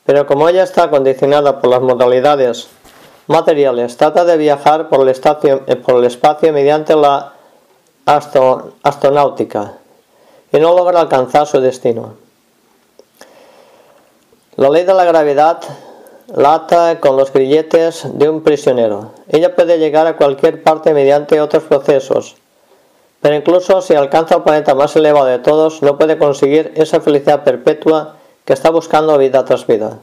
pero 0.05 0.27
como 0.27 0.49
ella 0.49 0.62
está 0.62 0.91
condicionada 0.91 1.61
por 1.61 1.71
las 1.71 1.81
modalidades 1.81 2.69
materiales, 3.27 3.97
trata 3.97 4.27
de 4.27 4.37
viajar 4.37 4.91
por 4.91 5.01
el, 5.01 5.09
espacio, 5.09 5.62
eh, 5.67 6.53
mediante 6.53 6.95
la 6.95 7.33
astronáutica 8.05 9.75
y 10.53 10.59
no 10.59 10.75
logra 10.75 11.01
alcanzar 11.01 11.47
su 11.47 11.59
destino. 11.61 12.17
La 14.57 14.69
ley 14.69 14.85
de 14.85 14.93
la 14.93 15.05
gravedad 15.05 15.62
lata 16.35 17.01
con 17.01 17.17
los 17.17 17.33
grilletes 17.33 18.07
de 18.19 18.29
un 18.29 18.43
prisionero. 18.43 19.12
Ella 19.29 19.55
puede 19.55 19.79
llegar 19.79 20.07
a 20.07 20.19
cualquier 20.19 20.62
parte 20.62 20.93
mediante 20.93 21.41
otros 21.41 21.62
procesos, 21.62 22.37
pero 23.23 23.37
incluso 23.37 23.81
si 23.81 23.95
alcanza 23.95 24.35
el 24.35 24.43
planeta 24.43 24.75
más 24.75 24.95
elevado 24.97 25.27
de 25.27 25.39
todos, 25.39 25.81
no 25.81 25.97
puede 25.97 26.19
conseguir 26.19 26.73
esa 26.75 27.01
felicidad 27.01 27.45
perpetua 27.45 28.17
que 28.45 28.53
está 28.53 28.69
buscando 28.69 29.17
vida 29.17 29.45
tras 29.45 29.67
vida. 29.67 30.01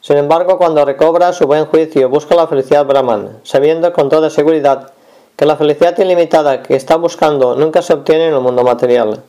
Sin 0.00 0.16
embargo, 0.16 0.58
cuando 0.58 0.84
recobra 0.84 1.32
su 1.32 1.46
buen 1.46 1.66
juicio, 1.66 2.08
busca 2.08 2.36
la 2.36 2.46
felicidad 2.46 2.86
Brahman, 2.86 3.40
sabiendo 3.42 3.92
con 3.92 4.08
toda 4.08 4.30
seguridad 4.30 4.92
que 5.36 5.46
la 5.46 5.56
felicidad 5.56 5.98
ilimitada 5.98 6.62
que 6.62 6.76
está 6.76 6.96
buscando 6.96 7.56
nunca 7.56 7.82
se 7.82 7.94
obtiene 7.94 8.28
en 8.28 8.34
el 8.34 8.40
mundo 8.40 8.62
material. 8.62 9.22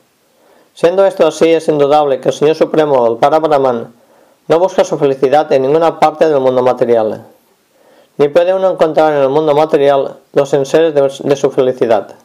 Siendo 0.74 1.04
esto 1.04 1.26
así, 1.26 1.50
es 1.50 1.68
indudable 1.68 2.20
que 2.20 2.28
el 2.28 2.34
Señor 2.34 2.54
Supremo, 2.54 3.06
el 3.06 3.16
Para 3.16 3.38
Brahman, 3.40 3.92
no 4.46 4.58
busca 4.58 4.84
su 4.84 4.98
felicidad 4.98 5.50
en 5.52 5.62
ninguna 5.62 5.98
parte 5.98 6.28
del 6.28 6.40
mundo 6.40 6.62
material, 6.62 7.24
ni 8.18 8.28
puede 8.28 8.52
uno 8.52 8.70
encontrar 8.70 9.14
en 9.14 9.22
el 9.22 9.28
mundo 9.28 9.54
material 9.54 10.16
los 10.32 10.52
enseres 10.52 10.94
de, 10.94 11.36
su 11.36 11.50
felicidad. 11.50 12.16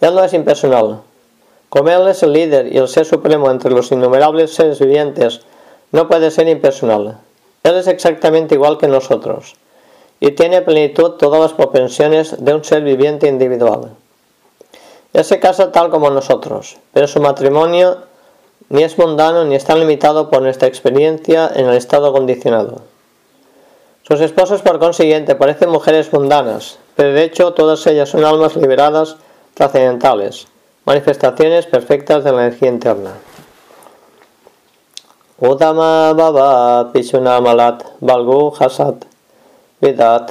Él 0.00 0.14
no 0.14 0.22
es 0.22 0.32
impersonal. 0.32 1.00
Como 1.68 1.88
Él 1.88 2.08
es 2.08 2.22
el 2.22 2.32
líder 2.32 2.72
y 2.72 2.78
el 2.78 2.88
ser 2.88 3.04
supremo 3.04 3.50
entre 3.50 3.70
los 3.70 3.90
innumerables 3.90 4.54
seres 4.54 4.78
vivientes, 4.78 5.40
no 5.92 6.08
puede 6.08 6.30
ser 6.30 6.48
impersonal. 6.48 7.18
Él 7.62 7.76
es 7.76 7.86
exactamente 7.86 8.54
igual 8.54 8.78
que 8.78 8.88
nosotros, 8.88 9.56
y 10.20 10.30
tiene 10.32 10.62
plenitud 10.62 11.12
todas 11.12 11.40
las 11.40 11.52
propensiones 11.52 12.44
de 12.44 12.54
un 12.54 12.62
ser 12.62 12.82
viviente 12.82 13.28
individual. 13.28 13.90
Él 15.12 15.24
se 15.24 15.40
casa 15.40 15.72
tal 15.72 15.90
como 15.90 16.10
nosotros, 16.10 16.76
pero 16.92 17.08
su 17.08 17.20
matrimonio 17.20 17.98
ni 18.68 18.82
es 18.82 18.98
mundano 18.98 19.44
ni 19.44 19.54
está 19.54 19.74
limitado 19.74 20.30
por 20.30 20.42
nuestra 20.42 20.68
experiencia 20.68 21.50
en 21.54 21.66
el 21.66 21.76
estado 21.76 22.12
condicionado. 22.12 22.82
Sus 24.06 24.20
esposas, 24.20 24.62
por 24.62 24.78
consiguiente, 24.78 25.34
parecen 25.34 25.70
mujeres 25.70 26.12
mundanas, 26.12 26.78
pero 26.94 27.12
de 27.12 27.24
hecho 27.24 27.54
todas 27.54 27.86
ellas 27.86 28.08
son 28.08 28.24
almas 28.24 28.56
liberadas 28.56 29.16
trascendentales, 29.56 30.48
manifestaciones 30.84 31.64
perfectas 31.64 32.24
de 32.24 32.32
la 32.32 32.44
energía 32.44 32.68
interna. 32.68 33.12
Udama 35.38 36.12
Baba 36.12 36.92
Malat 37.40 37.82
Balgu 38.00 38.52
Hasat 38.58 39.06
Vidat 39.80 40.30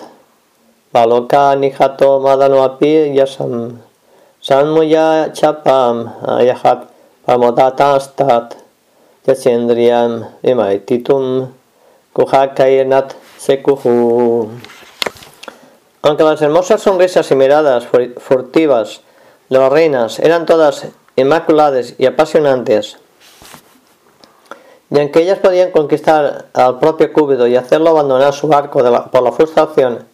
Baloka 0.94 1.56
Nihato 1.56 2.20
Madanoapi 2.20 3.16
Yasam 3.16 3.80
Sanmuya 4.40 5.34
Chapam 5.34 6.14
Ayahat 6.22 6.86
Pamodatastat 7.26 8.54
Yachendriam 9.26 10.30
Emaititum 10.44 11.52
Kuhakainat 12.14 13.16
Sekuhu. 13.40 14.52
Aunque 16.04 16.24
las 16.24 16.42
hermosas 16.44 16.82
sonrisas 16.82 17.30
y 17.32 17.36
miradas 17.36 17.88
furtivas 18.20 19.02
las 19.50 19.72
reinas 19.72 20.20
eran 20.20 20.46
todas 20.46 20.88
inmaculadas 21.16 21.96
y 21.98 22.06
apasionantes, 22.06 22.98
y 24.90 25.00
aunque 25.00 25.22
ellas 25.22 25.40
podían 25.40 25.72
conquistar 25.72 26.46
al 26.54 26.80
propio 26.80 27.12
Cúbido 27.12 27.48
y 27.48 27.56
hacerlo 27.56 27.90
abandonar 27.90 28.34
su 28.34 28.48
barco 28.48 28.80
por 29.12 29.24
la 29.24 29.32
frustración, 29.32 30.06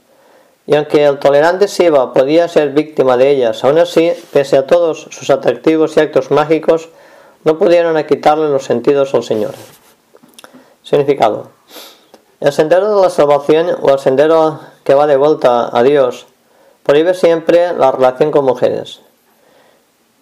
y 0.65 0.75
aunque 0.75 1.03
el 1.03 1.19
tolerante 1.19 1.67
Siva 1.67 2.13
podía 2.13 2.47
ser 2.47 2.69
víctima 2.69 3.17
de 3.17 3.31
ellas, 3.31 3.63
aún 3.63 3.79
así, 3.79 4.13
pese 4.31 4.57
a 4.57 4.67
todos 4.67 5.07
sus 5.11 5.29
atractivos 5.29 5.97
y 5.97 5.99
actos 5.99 6.31
mágicos, 6.31 6.89
no 7.43 7.57
pudieron 7.57 8.01
quitarle 8.05 8.49
los 8.49 8.65
sentidos 8.65 9.13
al 9.13 9.23
Señor. 9.23 9.53
Significado. 10.83 11.49
El 12.39 12.51
sendero 12.51 12.95
de 12.95 13.01
la 13.01 13.09
salvación 13.09 13.67
o 13.81 13.91
el 13.91 13.99
sendero 13.99 14.59
que 14.83 14.93
va 14.93 15.07
de 15.07 15.17
vuelta 15.17 15.75
a 15.75 15.83
Dios 15.83 16.27
prohíbe 16.83 17.13
siempre 17.13 17.73
la 17.73 17.91
relación 17.91 18.31
con 18.31 18.45
mujeres. 18.45 19.01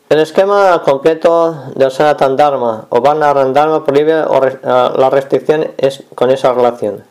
El 0.10 0.18
esquema 0.18 0.82
completo 0.84 1.56
del 1.76 1.92
Sanatan 1.92 2.36
Dharma 2.36 2.88
o 2.90 3.00
Varnaran 3.00 3.54
Dharma 3.54 3.86
prohíbe 3.86 4.14
eh, 4.14 4.58
la 4.64 5.08
restricción 5.12 5.68
es 5.78 6.04
con 6.16 6.32
esa 6.32 6.52
relación. 6.52 7.04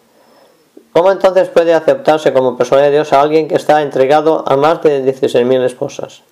¿Cómo 0.93 1.13
entonces 1.13 1.49
puede 1.49 1.75
aceptarse 1.75 2.33
como 2.33 2.57
persona 2.57 2.83
de 2.83 2.91
Dios 2.91 3.13
a 3.13 3.21
alguien 3.21 3.47
que 3.47 3.55
está 3.55 3.83
entregado 3.83 4.43
a 4.45 4.57
más 4.57 4.83
de 4.83 5.05
16.000 5.05 5.63
esposas? 5.63 6.23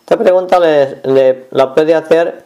Esta 0.00 0.16
pregunta 0.16 0.58
le, 0.58 1.46
la 1.52 1.72
puede 1.72 1.94
hacer 1.94 2.42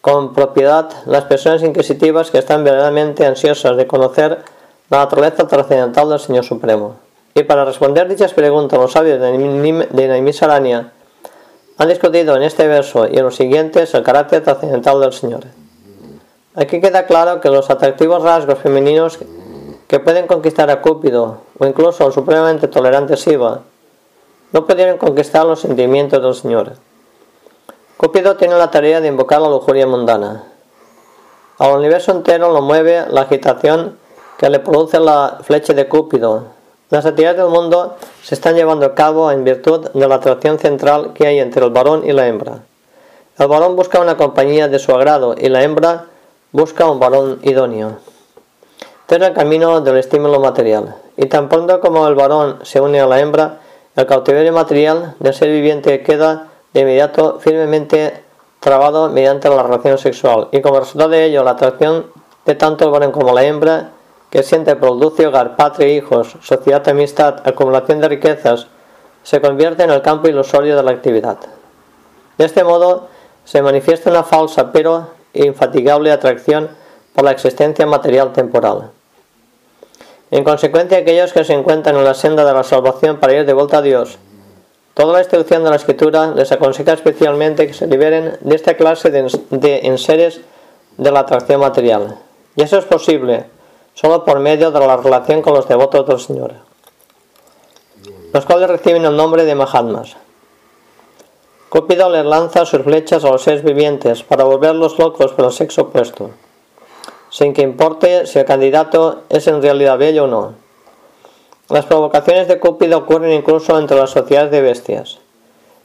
con 0.00 0.32
propiedad 0.32 0.88
las 1.04 1.24
personas 1.24 1.62
inquisitivas 1.62 2.30
que 2.30 2.38
están 2.38 2.64
verdaderamente 2.64 3.26
ansiosas 3.26 3.76
de 3.76 3.86
conocer 3.86 4.38
la 4.88 5.00
naturaleza 5.00 5.46
trascendental 5.46 6.08
del 6.08 6.20
Señor 6.20 6.44
Supremo. 6.44 6.96
Y 7.34 7.42
para 7.42 7.66
responder 7.66 8.08
dichas 8.08 8.32
preguntas, 8.32 8.78
los 8.78 8.92
sabios 8.92 9.20
de 9.20 10.08
Naimisarania 10.08 10.92
han 11.80 11.88
discutido 11.88 12.36
en 12.36 12.42
este 12.42 12.68
verso 12.68 13.08
y 13.10 13.16
en 13.16 13.24
los 13.24 13.36
siguientes 13.36 13.94
el 13.94 14.02
carácter 14.02 14.44
trascendental 14.44 15.00
del 15.00 15.14
Señor. 15.14 15.44
Aquí 16.54 16.78
queda 16.78 17.06
claro 17.06 17.40
que 17.40 17.48
los 17.48 17.70
atractivos 17.70 18.22
rasgos 18.22 18.58
femeninos 18.58 19.18
que 19.88 19.98
pueden 19.98 20.26
conquistar 20.26 20.70
a 20.70 20.82
Cúpido 20.82 21.38
o 21.58 21.66
incluso 21.66 22.04
al 22.04 22.12
supremamente 22.12 22.68
tolerante 22.68 23.16
Siva 23.16 23.62
no 24.52 24.66
pudieron 24.66 24.98
conquistar 24.98 25.46
los 25.46 25.60
sentimientos 25.60 26.22
del 26.22 26.34
Señor. 26.34 26.72
Cúpido 27.96 28.36
tiene 28.36 28.58
la 28.58 28.70
tarea 28.70 29.00
de 29.00 29.08
invocar 29.08 29.40
la 29.40 29.48
lujuria 29.48 29.86
mundana. 29.86 30.44
Al 31.56 31.78
universo 31.78 32.12
entero 32.12 32.52
lo 32.52 32.60
mueve 32.60 33.06
la 33.08 33.22
agitación 33.22 33.96
que 34.36 34.50
le 34.50 34.58
produce 34.58 35.00
la 35.00 35.38
flecha 35.40 35.72
de 35.72 35.88
Cúpido. 35.88 36.44
Las 36.90 37.06
actividades 37.06 37.38
del 37.38 37.50
mundo 37.50 37.94
se 38.20 38.34
están 38.34 38.56
llevando 38.56 38.84
a 38.84 38.96
cabo 38.96 39.30
en 39.30 39.44
virtud 39.44 39.90
de 39.94 40.08
la 40.08 40.16
atracción 40.16 40.58
central 40.58 41.12
que 41.14 41.24
hay 41.24 41.38
entre 41.38 41.64
el 41.64 41.70
varón 41.70 42.02
y 42.04 42.12
la 42.12 42.26
hembra. 42.26 42.62
El 43.38 43.46
varón 43.46 43.76
busca 43.76 44.00
una 44.00 44.16
compañía 44.16 44.66
de 44.66 44.80
su 44.80 44.90
agrado 44.90 45.36
y 45.38 45.48
la 45.48 45.62
hembra 45.62 46.06
busca 46.50 46.90
un 46.90 46.98
varón 46.98 47.38
idóneo. 47.42 47.98
Este 49.02 49.16
es 49.16 49.22
el 49.22 49.34
camino 49.34 49.80
del 49.80 49.98
estímulo 49.98 50.40
material. 50.40 50.96
Y 51.16 51.26
tan 51.26 51.48
pronto 51.48 51.78
como 51.78 52.08
el 52.08 52.16
varón 52.16 52.58
se 52.62 52.80
une 52.80 53.00
a 53.00 53.06
la 53.06 53.20
hembra, 53.20 53.60
el 53.94 54.06
cautiverio 54.06 54.52
material 54.52 55.14
del 55.20 55.32
ser 55.32 55.48
viviente 55.48 56.02
queda 56.02 56.48
de 56.72 56.80
inmediato 56.80 57.38
firmemente 57.38 58.24
trabado 58.58 59.08
mediante 59.10 59.48
la 59.48 59.62
relación 59.62 59.96
sexual 59.96 60.48
y 60.50 60.60
como 60.60 60.80
resultado 60.80 61.10
de 61.10 61.24
ello 61.24 61.44
la 61.44 61.52
atracción 61.52 62.06
de 62.46 62.56
tanto 62.56 62.84
el 62.84 62.90
varón 62.90 63.12
como 63.12 63.32
la 63.32 63.44
hembra 63.44 63.90
que 64.30 64.42
siente 64.42 64.76
produce 64.76 65.26
hogar, 65.26 65.56
patria, 65.56 65.88
hijos, 65.88 66.36
sociedad, 66.42 66.88
amistad, 66.88 67.46
acumulación 67.46 68.00
de 68.00 68.08
riquezas, 68.08 68.68
se 69.22 69.40
convierte 69.40 69.82
en 69.82 69.90
el 69.90 70.02
campo 70.02 70.28
ilusorio 70.28 70.76
de 70.76 70.82
la 70.82 70.92
actividad. 70.92 71.38
De 72.38 72.44
este 72.44 72.64
modo 72.64 73.08
se 73.44 73.60
manifiesta 73.60 74.10
una 74.10 74.22
falsa 74.22 74.72
pero 74.72 75.08
infatigable 75.34 76.12
atracción 76.12 76.70
por 77.14 77.24
la 77.24 77.32
existencia 77.32 77.86
material 77.86 78.32
temporal. 78.32 78.90
En 80.30 80.44
consecuencia, 80.44 80.98
aquellos 80.98 81.32
que 81.32 81.44
se 81.44 81.54
encuentran 81.54 81.96
en 81.96 82.04
la 82.04 82.14
senda 82.14 82.44
de 82.44 82.54
la 82.54 82.62
salvación 82.62 83.18
para 83.18 83.34
ir 83.34 83.44
de 83.44 83.52
vuelta 83.52 83.78
a 83.78 83.82
Dios, 83.82 84.18
Toda 84.94 85.14
la 85.14 85.20
instrucción 85.20 85.62
de 85.64 85.70
la 85.70 85.76
escritura 85.76 86.34
les 86.34 86.50
aconseja 86.52 86.92
especialmente 86.92 87.66
que 87.66 87.72
se 87.72 87.86
liberen 87.86 88.36
de 88.40 88.54
esta 88.54 88.74
clase 88.74 89.10
de, 89.10 89.80
enseres 89.84 90.40
de 90.98 91.10
la 91.10 91.20
atracción 91.20 91.60
material. 91.60 92.18
Y 92.56 92.62
eso 92.62 92.76
es 92.76 92.84
posible 92.84 93.46
solo 93.94 94.24
por 94.24 94.40
medio 94.40 94.70
de 94.70 94.80
la 94.80 94.96
relación 94.96 95.42
con 95.42 95.54
los 95.54 95.68
devotos 95.68 96.06
del 96.06 96.20
Señor. 96.20 96.54
los 98.32 98.44
cuales 98.44 98.70
reciben 98.70 99.04
el 99.04 99.16
nombre 99.16 99.44
de 99.44 99.54
Mahatmas. 99.56 100.16
Cúpido 101.68 102.10
les 102.10 102.24
lanza 102.24 102.64
sus 102.64 102.82
flechas 102.82 103.24
a 103.24 103.30
los 103.30 103.42
seres 103.42 103.62
vivientes 103.62 104.22
para 104.22 104.44
volverlos 104.44 104.98
locos 104.98 105.32
por 105.32 105.44
el 105.44 105.52
sexo 105.52 105.82
opuesto, 105.82 106.30
sin 107.30 107.52
que 107.52 107.62
importe 107.62 108.26
si 108.26 108.38
el 108.38 108.44
candidato 108.44 109.22
es 109.28 109.46
en 109.46 109.62
realidad 109.62 109.98
bello 109.98 110.24
o 110.24 110.26
no. 110.26 110.54
Las 111.68 111.86
provocaciones 111.86 112.48
de 112.48 112.58
Cúpido 112.58 112.98
ocurren 112.98 113.32
incluso 113.32 113.78
entre 113.78 113.96
las 113.96 114.10
sociedades 114.10 114.50
de 114.50 114.60
bestias, 114.60 115.20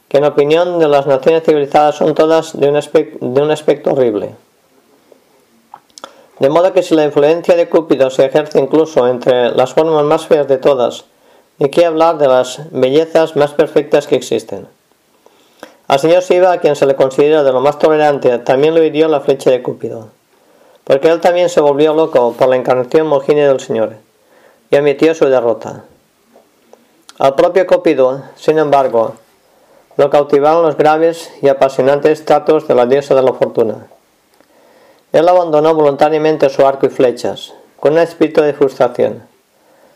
que 0.08 0.18
en 0.18 0.24
opinión 0.24 0.80
de 0.80 0.88
las 0.88 1.06
naciones 1.06 1.44
civilizadas 1.44 1.94
son 1.94 2.14
todas 2.14 2.58
de 2.58 2.68
un, 2.68 2.76
aspecto, 2.76 3.24
de 3.24 3.42
un 3.42 3.50
aspecto 3.52 3.92
horrible. 3.92 4.34
De 6.38 6.50
modo 6.50 6.72
que 6.74 6.82
si 6.82 6.94
la 6.94 7.04
influencia 7.04 7.56
de 7.56 7.68
Cúpido 7.68 8.10
se 8.10 8.26
ejerce 8.26 8.58
incluso 8.60 9.08
entre 9.08 9.52
las 9.52 9.72
formas 9.72 10.04
más 10.04 10.26
feas 10.26 10.46
de 10.46 10.58
todas, 10.58 11.06
¿y 11.58 11.70
qué 11.70 11.86
hablar 11.86 12.18
de 12.18 12.28
las 12.28 12.60
bellezas 12.72 13.36
más 13.36 13.54
perfectas 13.54 14.06
que 14.06 14.16
existen? 14.16 14.68
Al 15.88 15.98
señor 15.98 16.22
Siva, 16.22 16.52
a 16.52 16.58
quien 16.58 16.76
se 16.76 16.84
le 16.84 16.94
considera 16.94 17.42
de 17.42 17.52
lo 17.52 17.60
más 17.60 17.78
tolerante, 17.78 18.38
también 18.38 18.74
le 18.74 18.84
hirió 18.84 19.08
la 19.08 19.20
flecha 19.20 19.50
de 19.50 19.62
Cúpido, 19.62 20.08
porque 20.84 21.08
él 21.08 21.20
también 21.20 21.48
se 21.48 21.62
volvió 21.62 21.94
loco 21.94 22.34
por 22.36 22.48
la 22.48 22.56
encarnación 22.56 23.06
mogine 23.06 23.46
del 23.46 23.60
Señor, 23.60 23.94
y 24.70 24.76
admitió 24.76 25.14
su 25.14 25.26
derrota. 25.26 25.84
Al 27.18 27.34
propio 27.34 27.66
Cúpido, 27.66 28.22
sin 28.34 28.58
embargo, 28.58 29.14
lo 29.96 30.10
cautivaron 30.10 30.66
los 30.66 30.76
graves 30.76 31.32
y 31.40 31.48
apasionantes 31.48 32.26
tratos 32.26 32.68
de 32.68 32.74
la 32.74 32.84
diosa 32.84 33.14
de 33.14 33.22
la 33.22 33.32
fortuna. 33.32 33.86
Él 35.16 35.26
abandonó 35.30 35.74
voluntariamente 35.74 36.50
su 36.50 36.66
arco 36.66 36.84
y 36.84 36.90
flechas, 36.90 37.54
con 37.80 37.94
un 37.94 38.00
espíritu 38.00 38.42
de 38.42 38.52
frustración. 38.52 39.22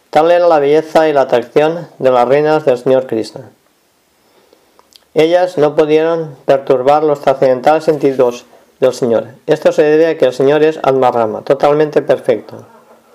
Tal 0.09 0.31
era 0.31 0.49
la 0.49 0.59
belleza 0.59 1.11
y 1.11 1.13
la 1.13 1.21
atracción 1.21 1.89
de 1.99 2.11
las 2.11 2.27
reinas 2.27 2.65
del 2.65 2.79
señor 2.79 3.07
Krishna. 3.07 3.51
Ellas 5.13 5.59
no 5.59 5.77
pudieron 5.77 6.37
perturbar 6.47 7.05
los 7.05 7.21
trascendentales 7.21 7.85
sentidos 7.85 8.47
del 8.81 8.95
Señor. 8.95 9.27
Esto 9.47 9.73
se 9.73 9.83
debe 9.83 10.07
a 10.07 10.17
que 10.17 10.25
el 10.25 10.33
Señor 10.33 10.63
es 10.63 10.79
Atmarama, 10.83 11.43
totalmente 11.43 12.01
perfecto, 12.01 12.65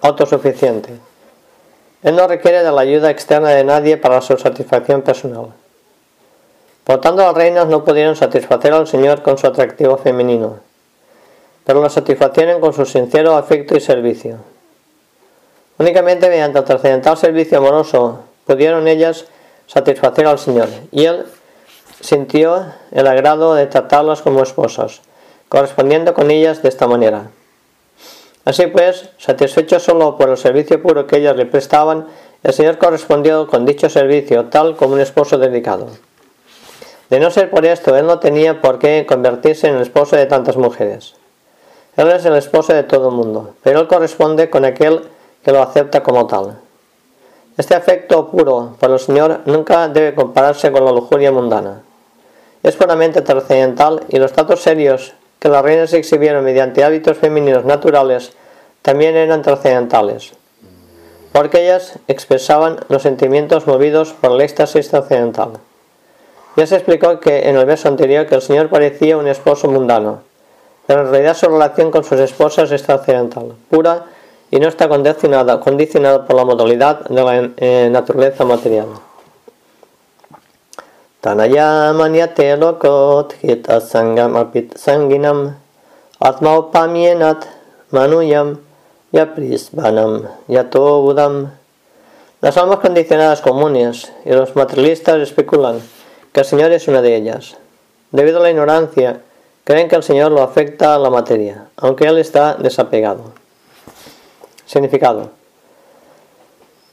autosuficiente. 0.02 0.94
Él 2.04 2.16
no 2.16 2.28
requiere 2.28 2.62
de 2.62 2.72
la 2.72 2.82
ayuda 2.82 3.10
externa 3.10 3.50
de 3.50 3.64
nadie 3.64 3.98
para 3.98 4.22
su 4.22 4.38
satisfacción 4.38 5.02
personal. 5.02 5.48
Por 6.84 7.02
tanto, 7.02 7.24
las 7.24 7.34
reinas 7.34 7.66
no 7.66 7.84
pudieron 7.84 8.16
satisfacer 8.16 8.74
al 8.74 8.86
Señor 8.86 9.24
con 9.24 9.40
su 9.40 9.48
atractivo 9.48 9.98
femenino, 9.98 10.60
pero 11.66 11.82
lo 11.82 11.90
satisfacieron 11.90 12.62
con 12.62 12.74
su 12.74 12.86
sincero 12.86 13.36
afecto 13.36 13.76
y 13.76 13.82
servicio. 13.82 14.38
Únicamente 15.78 16.30
mediante 16.30 16.60
el 16.60 16.66
trascendental 16.66 17.18
servicio 17.18 17.58
amoroso 17.58 18.22
pudieron 18.46 18.88
ellas 18.88 19.26
satisfacer 19.68 20.28
al 20.28 20.40
Señor, 20.40 20.70
y 20.92 21.06
Él 21.06 21.26
sintió 22.00 22.66
el 22.92 23.08
agrado 23.08 23.56
de 23.56 23.66
tratarlas 23.66 24.22
como 24.22 24.44
esposas, 24.44 25.02
correspondiendo 25.50 26.14
con 26.14 26.32
ellas 26.32 26.62
de 26.62 26.70
esta 26.70 26.88
manera. 26.88 27.32
Así 28.46 28.68
pues, 28.68 29.10
satisfecho 29.18 29.80
solo 29.80 30.18
por 30.18 30.30
el 30.30 30.38
servicio 30.38 30.82
puro 30.82 31.08
que 31.08 31.18
ellas 31.18 31.36
le 31.36 31.48
prestaban, 31.48 32.08
el 32.44 32.54
Señor 32.54 32.78
correspondió 32.78 33.48
con 33.48 33.66
dicho 33.66 33.90
servicio 33.90 34.46
tal 34.46 34.76
como 34.76 34.94
un 34.94 35.00
esposo 35.00 35.40
dedicado. 35.40 35.90
De 37.10 37.20
no 37.20 37.32
ser 37.32 37.50
por 37.50 37.66
esto, 37.66 37.98
él 37.98 38.06
no 38.06 38.20
tenía 38.20 38.62
por 38.62 38.78
qué 38.78 39.06
convertirse 39.08 39.68
en 39.68 39.76
el 39.76 39.82
esposo 39.82 40.16
de 40.16 40.28
tantas 40.28 40.58
mujeres. 40.58 41.16
Él 41.98 42.12
es 42.12 42.26
el 42.26 42.36
esposo 42.36 42.74
de 42.74 42.84
todo 42.84 43.10
el 43.10 43.16
mundo, 43.16 43.54
pero 43.64 43.80
él 43.80 43.88
corresponde 43.88 44.50
con 44.50 44.66
aquel 44.66 45.02
que 45.44 45.52
lo 45.52 45.62
acepta 45.62 46.04
como 46.04 46.28
tal. 46.28 46.58
Este 47.58 47.76
afecto 47.76 48.30
puro 48.30 48.76
por 48.80 48.92
el 48.92 49.00
Señor 49.00 49.42
nunca 49.46 49.88
debe 49.88 50.14
compararse 50.14 50.72
con 50.72 50.84
la 50.84 50.92
lujuria 50.92 51.32
mundana 51.32 51.82
es 52.66 52.76
puramente 52.76 53.22
trascendental 53.22 54.02
y 54.10 54.18
los 54.18 54.34
datos 54.34 54.64
serios 54.64 55.14
que 55.38 55.50
las 55.50 55.64
reinas 55.64 55.94
exhibieron 55.94 56.44
mediante 56.44 56.84
hábitos 56.84 57.16
femeninos 57.16 57.64
naturales 57.64 58.34
también 58.82 59.16
eran 59.16 59.44
trascendentales, 59.44 60.34
porque 61.32 61.64
ellas 61.64 62.00
expresaban 62.08 62.80
los 62.90 63.04
sentimientos 63.04 63.68
movidos 63.68 64.14
por 64.14 64.32
el 64.32 64.42
éxtasis 64.42 64.90
trascendental. 64.90 65.60
Ya 66.58 66.66
se 66.66 66.78
explicó 66.78 67.20
que 67.20 67.50
en 67.50 67.56
el 67.56 67.66
verso 67.66 67.88
anterior 67.88 68.26
que 68.26 68.34
el 68.34 68.42
Señor 68.42 68.70
parecía 68.70 69.18
un 69.18 69.28
esposo 69.28 69.68
mundano, 69.70 70.24
en 70.88 71.12
realidad 71.12 71.36
su 71.36 71.48
relación 71.48 71.92
con 71.92 72.04
sus 72.04 72.20
esposas 72.20 72.72
es 72.72 72.84
trascendental, 72.84 73.54
pura 73.70 74.06
y 74.52 74.60
no 74.60 74.68
está 74.68 74.88
condicionada, 74.88 75.60
por 75.60 76.36
la 76.36 76.46
modalidad 76.46 77.02
de 77.10 77.24
la 77.24 77.50
eh, 77.58 77.90
naturaleza 77.92 78.46
material. 78.46 78.88
Tanaya 81.22 81.92
manyate 81.92 82.56
lokot 82.56 83.34
hita 83.42 83.82
sangam 83.82 84.36
apit 84.36 84.78
sanginam 84.78 85.56
atma 86.20 86.70
manuyam 87.92 88.60
yaprisvanam 89.12 90.30
yato 90.48 91.02
budam. 91.02 91.50
Las 92.42 92.58
almas 92.58 92.80
condicionadas 92.80 93.42
comunes 93.42 94.12
y 94.24 94.30
los 94.30 94.56
materialistas 94.56 95.18
especulan 95.18 95.82
que 96.32 96.42
el 96.42 96.46
Señor 96.46 96.72
es 96.72 96.88
una 96.88 97.02
de 97.02 97.16
ellas. 97.16 97.58
Debido 98.12 98.38
a 98.38 98.44
la 98.44 98.52
ignorancia, 98.52 99.22
creen 99.66 99.90
que 99.90 99.98
el 99.98 100.04
Señor 100.04 100.32
lo 100.32 100.42
afecta 100.42 100.96
a 100.96 101.00
la 101.00 101.10
materia, 101.10 101.66
aunque 101.76 102.08
Él 102.08 102.18
está 102.18 102.54
desapegado. 102.54 103.34
Significado. 104.66 105.32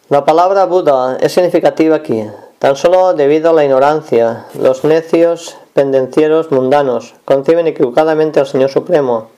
La 0.08 0.24
palabra 0.24 0.66
Buda 0.66 1.16
es 1.20 1.32
significativa 1.32 1.94
aquí, 1.94 2.28
Tan 2.62 2.76
solo 2.76 3.12
debido 3.12 3.50
a 3.50 3.52
la 3.54 3.64
ignorancia, 3.64 4.46
los 4.54 4.84
necios 4.84 5.56
pendencieros 5.74 6.52
mundanos 6.52 7.16
conciben 7.24 7.66
equivocadamente 7.66 8.38
al 8.38 8.46
Señor 8.46 8.70
Supremo 8.70 9.30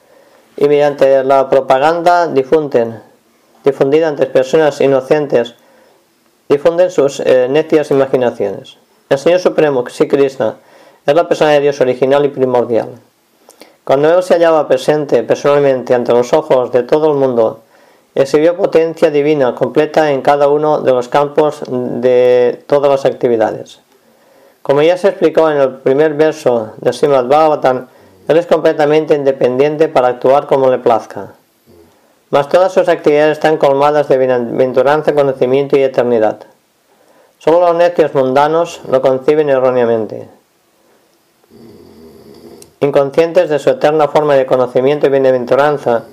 y 0.58 0.68
mediante 0.68 1.24
la 1.24 1.48
propaganda 1.48 2.26
difunden, 2.26 3.00
difundida 3.64 4.08
entre 4.08 4.26
personas 4.26 4.78
inocentes, 4.82 5.54
difunden 6.50 6.90
sus 6.90 7.20
eh, 7.20 7.48
necias 7.48 7.90
imaginaciones. 7.90 8.76
El 9.08 9.16
Señor 9.16 9.40
Supremo, 9.40 9.84
Krishna, 9.84 10.56
es 11.06 11.14
la 11.14 11.26
persona 11.26 11.52
de 11.52 11.60
Dios 11.60 11.80
original 11.80 12.26
y 12.26 12.28
primordial. 12.28 12.90
Cuando 13.84 14.16
Él 14.16 14.22
se 14.22 14.34
hallaba 14.34 14.66
presente 14.66 15.22
personalmente 15.22 15.94
ante 15.94 16.12
los 16.12 16.32
ojos 16.32 16.72
de 16.72 16.84
todo 16.84 17.10
el 17.12 17.18
mundo, 17.18 17.60
exhibió 18.14 18.56
potencia 18.56 19.10
divina 19.10 19.54
completa 19.54 20.10
en 20.10 20.22
cada 20.22 20.48
uno 20.48 20.80
de 20.80 20.92
los 20.92 21.08
campos 21.08 21.62
de 21.68 22.62
todas 22.66 22.90
las 22.90 23.04
actividades. 23.04 23.80
Como 24.62 24.80
ya 24.80 24.96
se 24.96 25.08
explicó 25.08 25.50
en 25.50 25.58
el 25.58 25.74
primer 25.74 26.14
verso 26.14 26.72
de 26.78 26.94
Srimad 26.94 27.26
Bhagavatam, 27.26 27.88
él 28.26 28.38
es 28.38 28.46
completamente 28.46 29.14
independiente 29.14 29.88
para 29.88 30.08
actuar 30.08 30.46
como 30.46 30.70
le 30.70 30.78
plazca. 30.78 31.34
Mas 32.30 32.48
todas 32.48 32.72
sus 32.72 32.88
actividades 32.88 33.32
están 33.32 33.58
colmadas 33.58 34.08
de 34.08 34.16
bienaventuranza, 34.16 35.14
conocimiento 35.14 35.76
y 35.76 35.82
eternidad. 35.82 36.38
Solo 37.38 37.60
los 37.60 37.76
necios 37.76 38.14
mundanos 38.14 38.80
lo 38.88 39.02
conciben 39.02 39.50
erróneamente. 39.50 40.26
Inconscientes 42.84 43.48
de 43.48 43.58
su 43.58 43.70
eterna 43.70 44.08
forma 44.08 44.34
de 44.34 44.44
conocimiento 44.44 45.06
y 45.06 45.08
bienaventuranza, 45.08 46.04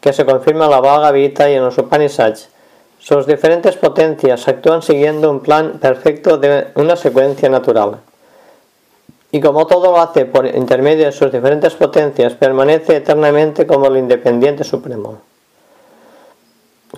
que 0.00 0.12
se 0.12 0.26
confirma 0.26 0.64
en 0.64 0.72
la 0.72 0.80
Bhagavad 0.80 1.14
Gita 1.14 1.48
y 1.48 1.54
en 1.54 1.64
los 1.64 1.78
Upanishads. 1.78 2.48
Sus 2.98 3.24
diferentes 3.24 3.76
potencias 3.76 4.48
actúan 4.48 4.82
siguiendo 4.82 5.30
un 5.30 5.38
plan 5.38 5.78
perfecto 5.78 6.38
de 6.38 6.72
una 6.74 6.96
secuencia 6.96 7.48
natural. 7.48 8.00
Y 9.30 9.40
como 9.40 9.68
todo 9.68 9.92
lo 9.92 10.00
hace 10.00 10.24
por 10.24 10.44
intermedio 10.46 11.04
de 11.04 11.12
sus 11.12 11.30
diferentes 11.30 11.74
potencias, 11.74 12.34
permanece 12.34 12.96
eternamente 12.96 13.64
como 13.64 13.86
el 13.86 13.98
independiente 13.98 14.64
supremo. 14.64 15.20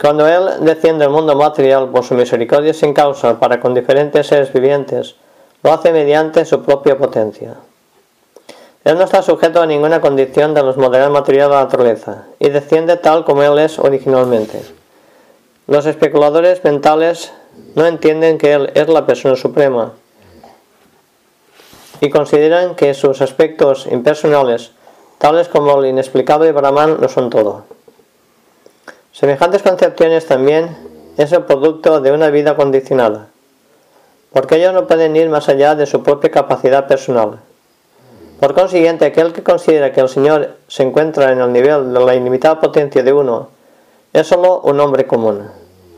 Cuando 0.01 0.27
Él 0.27 0.65
desciende 0.65 1.05
al 1.05 1.11
mundo 1.11 1.37
material 1.37 1.91
por 1.91 2.05
su 2.05 2.15
misericordia 2.15 2.73
sin 2.73 2.95
causa 2.95 3.39
para 3.39 3.61
con 3.61 3.75
diferentes 3.75 4.29
seres 4.29 4.51
vivientes, 4.51 5.17
lo 5.63 5.75
hace 5.75 5.93
mediante 5.93 6.47
su 6.47 6.63
propia 6.63 6.97
potencia. 6.97 7.68
Él 8.85 8.97
no 8.97 9.05
está 9.05 9.23
sujeto 9.23 9.61
a 9.61 9.67
ninguna 9.67 10.01
condición 10.01 10.55
de 10.55 10.63
los 10.63 10.77
modelos 10.77 11.11
materiales 11.11 11.51
de 11.51 11.55
la 11.57 11.65
naturaleza 11.65 12.25
y 12.39 12.49
desciende 12.49 12.97
tal 12.97 13.25
como 13.25 13.43
Él 13.43 13.59
es 13.59 13.79
originalmente. 13.79 14.63
Los 15.67 15.85
especuladores 15.85 16.63
mentales 16.65 17.33
no 17.75 17.87
entienden 17.87 18.39
que 18.39 18.53
Él 18.53 18.71
es 18.75 18.89
la 18.89 19.05
persona 19.05 19.35
suprema 19.35 19.93
y 22.01 22.09
consideran 22.09 22.77
que 22.77 22.95
sus 22.95 23.21
aspectos 23.21 23.89
impersonales, 23.91 24.71
tales 25.19 25.49
como 25.49 25.81
el 25.81 25.91
inexplicable 25.91 26.53
Brahman, 26.53 26.99
no 27.01 27.09
son 27.09 27.31
todo. 27.31 27.65
Semejantes 29.13 29.65
concepciones 29.65 30.27
también 30.27 30.77
es 31.17 31.33
el 31.33 31.43
producto 31.43 32.01
de 32.01 32.13
una 32.13 32.31
vida 32.31 32.55
condicionada, 32.55 33.27
porque 34.33 34.55
ellos 34.57 34.73
no 34.73 34.87
pueden 34.87 35.17
ir 35.17 35.29
más 35.29 35.49
allá 35.49 35.75
de 35.75 35.87
su 35.87 36.05
propia 36.05 36.31
capacidad 36.31 36.87
personal 36.87 37.41
por 38.41 38.55
consiguiente, 38.55 39.07
aquel 39.07 39.33
que 39.33 39.43
considera 39.43 39.93
que 39.93 40.01
el 40.01 40.09
Señor 40.09 40.57
se 40.69 40.85
encuentra 40.85 41.33
en 41.33 41.41
el 41.41 41.53
nivel 41.53 41.93
de 41.93 42.01
la 42.01 42.15
ilimitada 42.15 42.61
potencia 42.61 43.03
de 43.03 43.13
uno, 43.13 43.49
es 44.13 44.27
solo 44.27 44.61
un 44.61 44.79
hombre 44.81 45.07
común. 45.07 45.49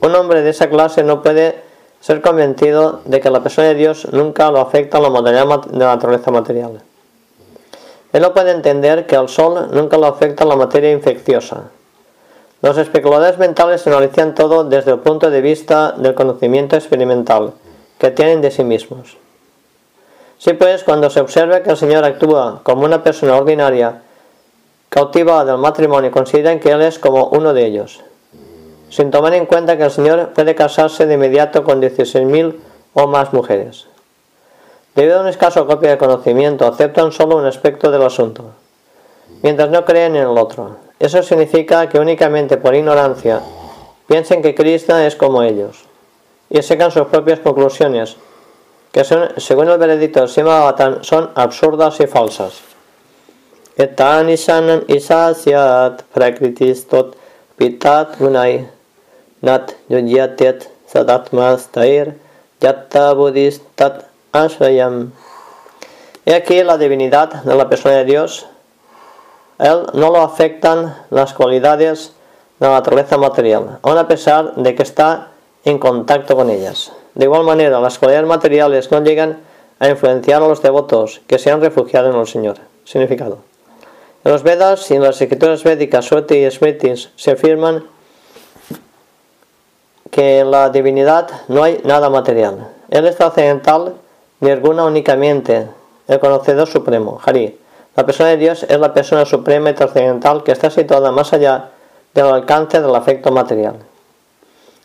Un 0.01 0.15
hombre 0.15 0.43
de 0.43 0.51
esa 0.51 0.71
clase 0.71 1.03
no 1.03 1.23
puede 1.23 1.63
ser 2.01 2.23
convencido 2.23 3.01
de 3.05 3.21
que 3.21 3.31
la 3.31 3.43
persona 3.43 3.69
de 3.69 3.75
Dios 3.75 4.09
nunca 4.13 4.51
lo 4.51 4.61
afecta 4.61 4.99
a 4.99 5.01
la 5.03 5.11
modalidad 5.11 5.65
de 5.67 5.79
naturaleza 5.79 6.31
material. 6.31 6.83
Él 8.13 8.23
no 8.23 8.33
puede 8.33 8.53
entender 8.53 9.07
que 9.07 9.17
al 9.17 9.29
sol 9.29 9.69
nunca 9.73 9.99
lo 9.99 10.07
afecta 10.07 10.45
la 10.45 10.57
materia 10.57 10.91
infecciosa. 10.91 11.65
Los 12.63 12.77
especuladores 12.79 13.39
mentales 13.39 13.87
analizan 13.87 14.35
todo 14.35 14.65
desde 14.65 14.93
el 14.93 14.99
punto 14.99 15.31
de 15.31 15.41
vista 15.41 15.93
del 15.93 16.15
conocimiento 16.15 16.77
experimental 16.77 17.53
que 17.99 18.11
tienen 18.11 18.41
de 18.41 18.51
sí 18.51 18.65
mismos. 18.65 19.17
Si 20.41 20.55
pues, 20.55 20.85
cuando 20.85 21.11
se 21.11 21.21
observa 21.21 21.63
que 21.63 21.69
el 21.69 21.77
Señor 21.77 22.03
actúa 22.03 22.61
como 22.63 22.87
una 22.87 23.05
persona 23.05 23.37
ordinaria, 23.37 24.01
cautiva 24.89 25.45
del 25.45 25.59
matrimonio, 25.59 26.11
consideran 26.11 26.61
que 26.61 26.71
Él 26.71 26.81
es 26.81 26.99
como 26.99 27.27
uno 27.27 27.53
de 27.53 27.67
ellos, 27.67 28.01
sin 28.89 29.11
tomar 29.11 29.35
en 29.35 29.45
cuenta 29.45 29.77
que 29.77 29.85
el 29.85 29.91
Señor 29.91 30.31
puede 30.31 30.55
casarse 30.55 31.05
de 31.05 31.13
inmediato 31.13 31.63
con 31.63 31.83
16.000 31.83 32.57
o 32.95 33.07
más 33.07 33.35
mujeres. 33.35 33.87
Debido 34.95 35.19
a 35.19 35.21
un 35.21 35.29
escaso 35.29 35.67
copia 35.67 35.91
de 35.91 35.99
conocimiento, 35.99 36.67
aceptan 36.67 37.13
solo 37.13 37.37
un 37.37 37.45
aspecto 37.45 37.91
del 37.91 38.03
asunto, 38.03 38.45
mientras 39.43 39.69
no 39.69 39.85
creen 39.85 40.17
en 40.17 40.23
el 40.23 40.39
otro. 40.39 40.77
Eso 40.99 41.23
significa 41.23 41.87
que 41.91 41.99
únicamente 41.99 42.57
por 42.57 42.75
ignorancia 42.75 43.43
piensen 44.09 44.41
que 44.41 44.55
Cristo 44.55 44.97
es 44.97 45.17
como 45.17 45.43
ellos 45.43 45.85
y 46.49 46.63
secan 46.63 46.91
sus 46.91 47.09
propias 47.09 47.41
conclusiones, 47.41 48.17
que 48.93 49.05
son, 49.05 49.29
según 49.37 49.69
el 49.69 49.79
veredicto 49.79 50.21
del 50.21 50.29
Sima 50.29 50.75
son 51.03 51.31
absurdas 51.35 52.01
y 52.01 52.07
falsas. 52.07 52.61
Etan 53.77 54.29
isanan 54.29 54.85
isasiat 54.89 56.03
prakritistot 56.13 57.15
pitat 57.57 58.19
gunai 58.19 58.67
nat 59.41 59.73
yudyatet 59.89 60.69
sadatmas 60.85 61.71
tair 61.73 62.19
yatta 62.61 63.15
tat 63.77 64.11
ashayam. 64.33 65.13
He 66.27 66.35
aquí 66.35 66.63
la 66.63 66.77
divinidad 66.77 67.43
de 67.45 67.55
la 67.55 67.69
persona 67.69 67.97
de 67.97 68.05
Dios. 68.05 68.47
Él 69.59 69.87
no 69.95 70.11
lo 70.11 70.21
afectan 70.21 70.97
las 71.11 71.33
cualidades 71.33 72.13
de 72.59 72.67
la 72.67 72.75
naturaleza 72.75 73.17
material, 73.17 73.79
aun 73.83 73.99
a 73.99 74.09
pesar 74.09 74.55
de 74.57 74.75
que 74.75 74.83
está 74.83 75.29
en 75.65 75.79
contacto 75.79 76.37
con 76.37 76.51
ellas. 76.51 76.93
De 77.15 77.25
igual 77.25 77.45
manera, 77.45 77.81
las 77.81 77.99
cualidades 77.99 78.29
materiales 78.29 78.91
no 78.91 79.03
llegan 79.03 79.39
a 79.79 79.89
influenciar 79.89 80.43
a 80.43 80.49
los 80.49 80.63
devotos 80.63 81.21
que 81.27 81.39
se 81.39 81.51
han 81.51 81.61
refugiado 81.61 82.11
en 82.11 82.17
el 82.17 82.27
Señor. 82.27 82.57
Significado. 82.85 83.39
En 84.25 84.33
los 84.33 84.43
Vedas 84.43 84.91
y 84.91 84.95
en 84.95 85.03
las 85.03 85.21
escrituras 85.21 85.65
védicas, 85.65 86.11
y 86.13 86.51
Smritis 86.51 87.11
se 87.17 87.31
afirman 87.33 87.85
que 90.11 90.41
en 90.41 90.51
la 90.51 90.71
divinidad 90.71 91.29
no 91.49 91.63
hay 91.63 91.81
nada 91.85 92.11
material. 92.11 92.69
Él 92.91 93.07
es 93.07 93.17
trascendental 93.17 93.95
Nirguna 94.41 94.85
únicamente, 94.85 95.69
el 96.09 96.19
conocedor 96.19 96.67
supremo, 96.67 97.21
Hari. 97.25 97.59
La 97.95 98.07
persona 98.07 98.31
de 98.31 98.39
Dios 98.39 98.63
es 98.63 98.81
la 98.81 98.95
persona 98.95 99.27
suprema 99.27 99.71
y 99.71 99.75
trascendental 99.75 100.43
que 100.43 100.53
está 100.53 100.71
situada 100.71 101.13
más 101.13 101.33
allá 101.33 101.71
del 102.15 102.27
alcance 102.27 102.81
del 102.81 102.95
afecto 102.95 103.31
material. 103.31 103.77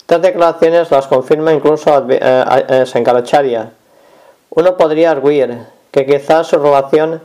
Estas 0.05 0.21
declaraciones 0.21 0.91
las 0.91 1.07
confirma 1.07 1.51
incluso 1.51 2.05
eh, 2.11 2.19
eh, 2.21 2.85
Sankaracharya. 2.85 3.71
Uno 4.51 4.77
podría 4.77 5.09
arguir 5.09 5.57
que 5.89 6.05
quizás 6.05 6.45
su 6.45 6.59
relación 6.59 7.23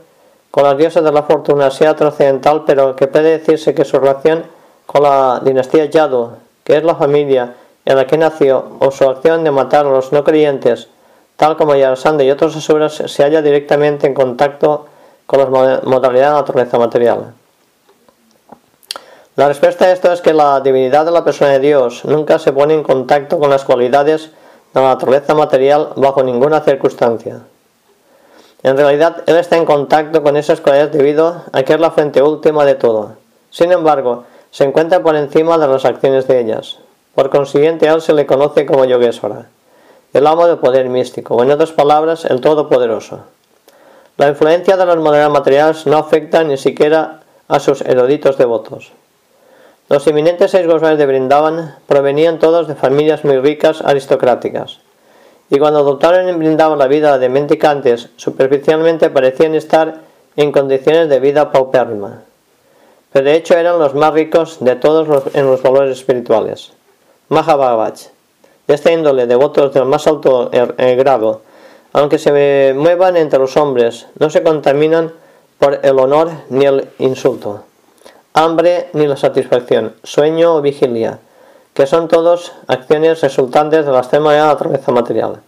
con 0.49 0.63
las 0.63 0.75
diosas 0.79 1.03
de 1.03 1.11
la 1.11 1.21
fortuna 1.21 1.69
sea 1.69 1.95
trascendental, 1.95 2.63
pero 2.65 2.95
que 2.95 3.05
puede 3.05 3.37
decirse 3.37 3.75
que 3.75 3.85
su 3.85 3.99
relación 3.99 4.45
con 4.87 5.03
la 5.03 5.39
dinastía 5.45 5.85
Yadu, 5.85 6.31
que 6.63 6.77
es 6.77 6.83
la 6.83 6.95
familia 6.95 7.53
en 7.85 7.97
la 7.97 8.07
que 8.07 8.17
nació, 8.17 8.71
o 8.79 8.89
su 8.89 9.07
acción 9.07 9.43
de 9.43 9.51
matar 9.51 9.85
a 9.85 9.91
los 9.91 10.11
no 10.11 10.23
creyentes, 10.23 10.87
tal 11.37 11.57
como 11.57 11.75
Yarasanda 11.75 12.23
y 12.23 12.31
otros 12.31 12.55
asuras, 12.55 12.95
se 12.95 13.21
halla 13.21 13.43
directamente 13.43 14.07
en 14.07 14.15
contacto 14.15 14.87
con 15.27 15.37
las 15.37 15.49
modalidades 15.83 16.33
de 16.33 16.41
naturaleza 16.41 16.79
material. 16.79 17.33
La 19.35 19.47
respuesta 19.47 19.85
a 19.85 19.91
esto 19.91 20.11
es 20.11 20.21
que 20.21 20.33
la 20.33 20.59
divinidad 20.61 21.05
de 21.05 21.11
la 21.11 21.23
persona 21.23 21.51
de 21.51 21.59
Dios 21.59 22.03
nunca 22.05 22.37
se 22.37 22.51
pone 22.51 22.73
en 22.73 22.83
contacto 22.83 23.39
con 23.39 23.49
las 23.49 23.63
cualidades 23.63 24.31
de 24.73 24.81
la 24.81 24.89
naturaleza 24.89 25.33
material 25.33 25.89
bajo 25.95 26.23
ninguna 26.23 26.61
circunstancia. 26.61 27.41
En 28.63 28.77
realidad, 28.77 29.23
Él 29.25 29.37
está 29.37 29.57
en 29.57 29.65
contacto 29.65 30.21
con 30.21 30.37
esas 30.37 30.61
cualidades 30.61 30.93
debido 30.93 31.43
a 31.51 31.63
que 31.63 31.73
es 31.73 31.79
la 31.79 31.91
fuente 31.91 32.21
última 32.21 32.65
de 32.65 32.75
todo. 32.75 33.13
Sin 33.49 33.71
embargo, 33.71 34.25
se 34.51 34.65
encuentra 34.65 35.01
por 35.01 35.15
encima 35.15 35.57
de 35.57 35.67
las 35.67 35.85
acciones 35.85 36.27
de 36.27 36.39
ellas. 36.39 36.79
Por 37.15 37.29
consiguiente, 37.29 37.89
a 37.89 37.93
Él 37.93 38.01
se 38.01 38.13
le 38.13 38.25
conoce 38.25 38.65
como 38.65 38.85
Yogeswara 38.85 39.47
el 40.13 40.27
amo 40.27 40.45
del 40.47 40.57
poder 40.57 40.89
místico, 40.89 41.35
o 41.35 41.43
en 41.43 41.51
otras 41.51 41.71
palabras, 41.71 42.25
el 42.25 42.41
Todopoderoso. 42.41 43.19
La 44.17 44.27
influencia 44.27 44.75
de 44.75 44.85
las 44.85 44.97
monedas 44.97 45.29
materiales 45.29 45.87
no 45.87 45.97
afecta 45.97 46.43
ni 46.43 46.57
siquiera 46.57 47.21
a 47.47 47.59
sus 47.59 47.81
eruditos 47.81 48.37
devotos. 48.37 48.91
Los 49.91 50.07
eminentes 50.07 50.51
seis 50.51 50.65
gozadores 50.67 50.97
de 50.97 51.05
Brindavan 51.05 51.75
provenían 51.85 52.39
todos 52.39 52.65
de 52.69 52.75
familias 52.75 53.25
muy 53.25 53.39
ricas 53.39 53.81
aristocráticas, 53.81 54.79
y 55.49 55.59
cuando 55.59 55.79
adoptaron 55.79 56.29
en 56.29 56.39
Brindavan 56.39 56.79
la 56.79 56.87
vida 56.87 57.17
de 57.17 57.27
mendicantes, 57.27 58.07
superficialmente 58.15 59.09
parecían 59.09 59.53
estar 59.53 59.99
en 60.37 60.53
condiciones 60.53 61.09
de 61.09 61.19
vida 61.19 61.51
paupérrima, 61.51 62.21
pero 63.11 63.25
de 63.25 63.35
hecho 63.35 63.57
eran 63.57 63.79
los 63.79 63.93
más 63.93 64.13
ricos 64.13 64.59
de 64.61 64.77
todos 64.77 65.25
en 65.33 65.45
los 65.45 65.61
valores 65.61 65.97
espirituales. 65.97 66.71
Mahabharata 67.27 68.11
de 68.67 68.73
esta 68.73 68.93
índole, 68.93 69.27
devotos 69.27 69.73
del 69.73 69.83
más 69.83 70.07
alto 70.07 70.51
er, 70.53 70.73
eh, 70.77 70.95
grado, 70.95 71.41
aunque 71.91 72.17
se 72.17 72.73
muevan 72.73 73.17
entre 73.17 73.39
los 73.39 73.57
hombres, 73.57 74.07
no 74.19 74.29
se 74.29 74.41
contaminan 74.41 75.11
por 75.59 75.81
el 75.83 75.99
honor 75.99 76.29
ni 76.47 76.63
el 76.63 76.87
insulto, 76.99 77.65
hambre 78.33 78.89
ni 78.93 79.07
la 79.07 79.17
satisfacción, 79.17 79.95
sueño 80.03 80.55
o 80.55 80.61
vigilia, 80.61 81.19
que 81.73 81.87
son 81.87 82.07
todos 82.07 82.53
acciones 82.67 83.21
resultantes 83.21 83.85
de 83.85 83.91
la 83.91 83.99
extrema 83.99 84.35
naturaleza 84.35 84.91
material. 84.91 85.41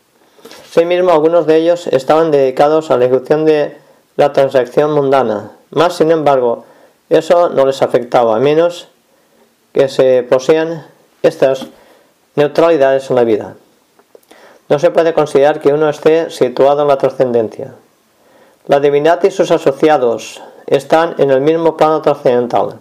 mismo 0.86 1.11
algunos 1.11 1.45
de 1.45 1.57
ellos 1.57 1.88
estaban 1.88 2.31
dedicados 2.31 2.91
a 2.91 2.97
la 2.97 3.05
ejecución 3.05 3.45
de 3.45 3.77
la 4.15 4.34
transacción 4.34 4.91
mundana, 4.91 5.51
más 5.71 5.95
sin 5.95 6.11
embargo, 6.11 6.65
eso 7.09 7.49
no 7.49 7.65
les 7.65 7.81
afectaba, 7.81 8.36
a 8.36 8.39
menos 8.39 8.88
que 9.73 9.89
se 9.89 10.23
posean 10.23 10.86
estas 11.21 11.67
Neutralidades 12.36 13.11
en 13.11 13.15
la 13.15 13.23
vida. 13.25 13.53
No 14.67 14.79
se 14.79 14.89
puede 14.89 15.13
considerar 15.13 15.59
que 15.59 15.71
uno 15.71 15.88
esté 15.88 16.31
situado 16.31 16.81
en 16.81 16.88
la 16.88 16.97
trascendencia. 16.97 17.75
La 18.65 18.79
divinidad 18.79 19.23
y 19.23 19.29
sus 19.29 19.51
asociados 19.51 20.41
están 20.68 21.16
en 21.18 21.32
el 21.32 21.41
mismo 21.41 21.78
plano 21.78 22.01
trascendental. 22.01 22.80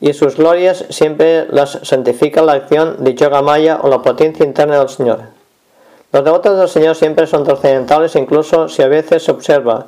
Y 0.00 0.12
sus 0.14 0.36
glorias 0.36 0.86
siempre 0.88 1.46
las 1.50 1.78
santifica 1.82 2.42
la 2.42 2.52
acción 2.52 3.04
de 3.04 3.14
Yoga 3.14 3.42
Maya 3.42 3.80
o 3.82 3.88
la 3.88 4.00
potencia 4.00 4.46
interna 4.46 4.78
del 4.78 4.88
Señor. 4.88 5.20
Los 6.12 6.24
devotos 6.24 6.58
del 6.58 6.68
Señor 6.68 6.96
siempre 6.96 7.26
son 7.26 7.44
trascendentales, 7.44 8.16
incluso 8.16 8.68
si 8.68 8.82
a 8.82 8.88
veces 8.88 9.22
se 9.22 9.30
observa 9.30 9.86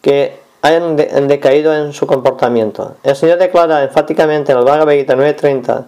que 0.00 0.38
hayan 0.62 0.96
decaído 0.96 1.74
en 1.74 1.92
su 1.92 2.06
comportamiento. 2.06 2.94
El 3.02 3.16
Señor 3.16 3.38
declara 3.38 3.82
enfáticamente 3.82 4.52
en 4.52 4.58
el 4.58 4.64
Bhagavad 4.64 4.94
Gita 4.94 5.14
9.30 5.14 5.84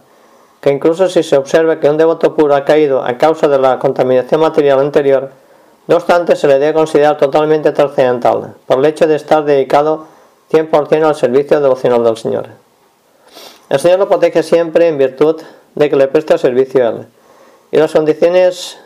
que 0.60 0.72
incluso 0.72 1.08
si 1.08 1.22
se 1.22 1.36
observa 1.36 1.78
que 1.78 1.88
un 1.88 1.96
devoto 1.96 2.34
puro 2.34 2.54
ha 2.54 2.64
caído 2.64 3.04
a 3.04 3.16
causa 3.18 3.46
de 3.46 3.56
la 3.56 3.78
contaminación 3.78 4.40
material 4.40 4.80
anterior, 4.80 5.30
no 5.86 5.96
obstante 5.96 6.36
se 6.36 6.48
le 6.48 6.58
debe 6.58 6.74
considerar 6.74 7.16
totalmente 7.16 7.72
trascendental, 7.72 8.54
por 8.66 8.78
el 8.78 8.86
hecho 8.86 9.06
de 9.06 9.16
estar 9.16 9.44
dedicado 9.44 10.06
100% 10.50 11.04
al 11.04 11.14
servicio 11.14 11.60
devocional 11.60 12.04
del 12.04 12.16
Señor. 12.16 12.48
El 13.68 13.78
Señor 13.78 13.98
lo 13.98 14.08
protege 14.08 14.42
siempre 14.42 14.88
en 14.88 14.98
virtud 14.98 15.42
de 15.74 15.90
que 15.90 15.96
le 15.96 16.08
presta 16.08 16.38
servicio 16.38 16.86
a 16.86 16.90
Él, 16.90 17.06
y 17.70 17.78
las 17.78 17.92
condiciones 17.92 18.78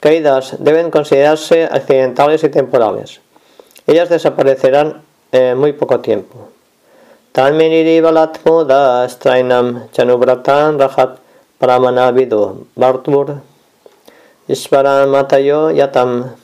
caídas 0.00 0.56
deben 0.58 0.90
considerarse 0.90 1.64
accidentales 1.64 2.44
y 2.44 2.48
temporales. 2.48 3.20
Ellas 3.86 4.08
desaparecerán 4.08 5.02
en 5.32 5.58
muy 5.58 5.72
poco 5.72 6.00
tiempo. 6.00 6.48
Trainam 7.32 8.30
Chanubratan 9.90 10.78
Rahat 10.78 11.18
Pramanavido 11.58 12.58
Bartur 12.76 13.40
Isparan 14.46 15.08
Matayo 15.08 15.70
Yatam. 15.70 16.34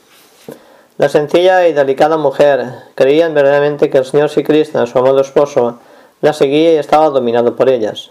La 0.97 1.07
sencilla 1.07 1.67
y 1.67 1.73
delicada 1.73 2.17
mujer 2.17 2.65
creían 2.95 3.35
verdaderamente 3.35 3.91
que 3.91 3.99
el 3.99 4.05
Señor 4.05 4.29
Sri 4.29 4.43
Krishna, 4.43 4.87
su 4.87 4.97
amado 4.97 5.21
esposo, 5.21 5.77
la 6.21 6.33
seguía 6.33 6.73
y 6.73 6.77
estaba 6.77 7.09
dominado 7.09 7.55
por 7.55 7.69
ellas. 7.69 8.09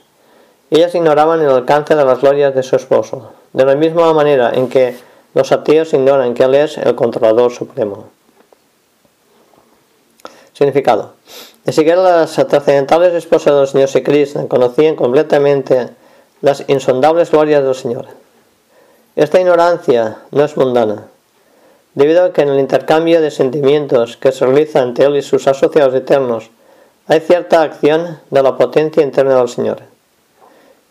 Ellas 0.70 0.94
ignoraban 0.94 1.40
el 1.42 1.50
alcance 1.50 1.96
de 1.96 2.04
las 2.04 2.20
glorias 2.20 2.54
de 2.54 2.62
su 2.62 2.76
esposo, 2.76 3.32
de 3.52 3.64
la 3.64 3.74
misma 3.74 4.12
manera 4.14 4.52
en 4.54 4.68
que 4.68 4.96
los 5.34 5.50
ateos 5.50 5.92
ignoran 5.92 6.34
que 6.34 6.44
Él 6.44 6.54
es 6.54 6.78
el 6.78 6.94
controlador 6.94 7.50
supremo. 7.50 8.10
Significado. 10.52 11.14
Ni 11.64 11.72
siquiera 11.72 12.00
las 12.00 12.34
trascendentales 12.34 13.12
esposas 13.12 13.56
del 13.56 13.66
Señor 13.66 14.04
Krishna 14.04 14.46
conocían 14.46 14.94
completamente 14.94 15.88
las 16.42 16.62
insondables 16.68 17.32
glorias 17.32 17.64
del 17.64 17.74
Señor. 17.74 18.19
Esta 19.16 19.40
ignorancia 19.40 20.18
no 20.30 20.44
es 20.44 20.56
mundana, 20.56 21.08
debido 21.94 22.24
a 22.24 22.32
que 22.32 22.42
en 22.42 22.50
el 22.50 22.60
intercambio 22.60 23.20
de 23.20 23.32
sentimientos 23.32 24.16
que 24.16 24.30
se 24.30 24.46
realiza 24.46 24.80
entre 24.80 25.06
Él 25.06 25.16
y 25.16 25.22
sus 25.22 25.48
asociados 25.48 25.94
eternos 25.94 26.50
hay 27.08 27.18
cierta 27.18 27.62
acción 27.62 28.20
de 28.30 28.42
la 28.42 28.56
potencia 28.56 29.02
interna 29.02 29.36
del 29.36 29.48
Señor. 29.48 29.78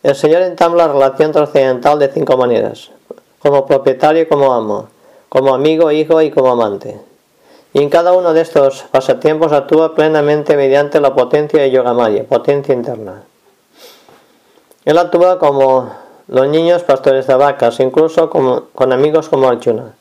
El 0.03 0.15
Señor 0.15 0.41
entabla 0.41 0.89
relación 0.89 1.31
trascendental 1.31 1.97
de 1.97 2.09
cinco 2.09 2.35
maneras, 2.35 2.91
como 3.39 3.65
propietario 3.65 4.23
y 4.23 4.25
como 4.25 4.53
amo, 4.53 4.89
como 5.29 5.53
amigo, 5.53 5.89
hijo 5.91 6.21
y 6.21 6.29
como 6.29 6.51
amante. 6.51 6.99
Y 7.71 7.81
en 7.81 7.89
cada 7.89 8.11
uno 8.11 8.33
de 8.33 8.41
estos 8.41 8.83
pasatiempos 8.91 9.53
actúa 9.53 9.95
plenamente 9.95 10.57
mediante 10.57 10.99
la 10.99 11.15
potencia 11.15 11.61
de 11.61 11.71
Yogamaya, 11.71 12.25
potencia 12.25 12.73
interna. 12.73 13.23
Él 14.83 14.97
actúa 14.97 15.39
como 15.39 15.89
los 16.29 16.47
niños 16.47 16.83
pastores 16.83 17.25
de 17.25 17.35
vacas, 17.35 17.79
incluso 17.79 18.29
con 18.29 18.93
amigos 18.93 19.29
como 19.29 19.49
Arjuna, 19.49 19.93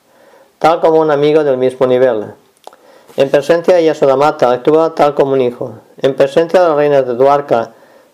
tal 0.58 0.80
como 0.80 1.00
un 1.00 1.10
amigo 1.10 1.42
del 1.42 1.56
mismo 1.56 1.86
nivel. 1.86 2.34
En 3.16 3.30
presencia 3.30 3.74
de 3.74 3.84
Yasodamata 3.84 4.52
actúa 4.52 4.94
tal 4.94 5.14
como 5.14 5.32
un 5.32 5.40
hijo. 5.40 5.72
En 5.96 6.14
presencia 6.14 6.60
de 6.60 6.68
la 6.68 6.74
reina 6.74 7.02
de 7.02 7.14
Duarca 7.14 7.72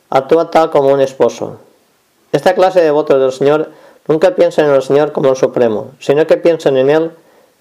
actúa 0.09 0.51
tal 0.51 0.71
como 0.71 0.91
un 0.91 1.01
esposo. 1.01 1.59
Esta 2.33 2.55
clase 2.55 2.79
de 2.79 2.87
devotos 2.87 3.21
del 3.21 3.33
Señor 3.33 3.71
nunca 4.07 4.35
piensan 4.35 4.67
en 4.67 4.75
el 4.75 4.83
Señor 4.83 5.12
como 5.12 5.31
el 5.31 5.37
Supremo, 5.37 5.91
sino 5.99 6.27
que 6.27 6.37
piensan 6.37 6.77
en 6.77 6.91
Él 6.91 7.11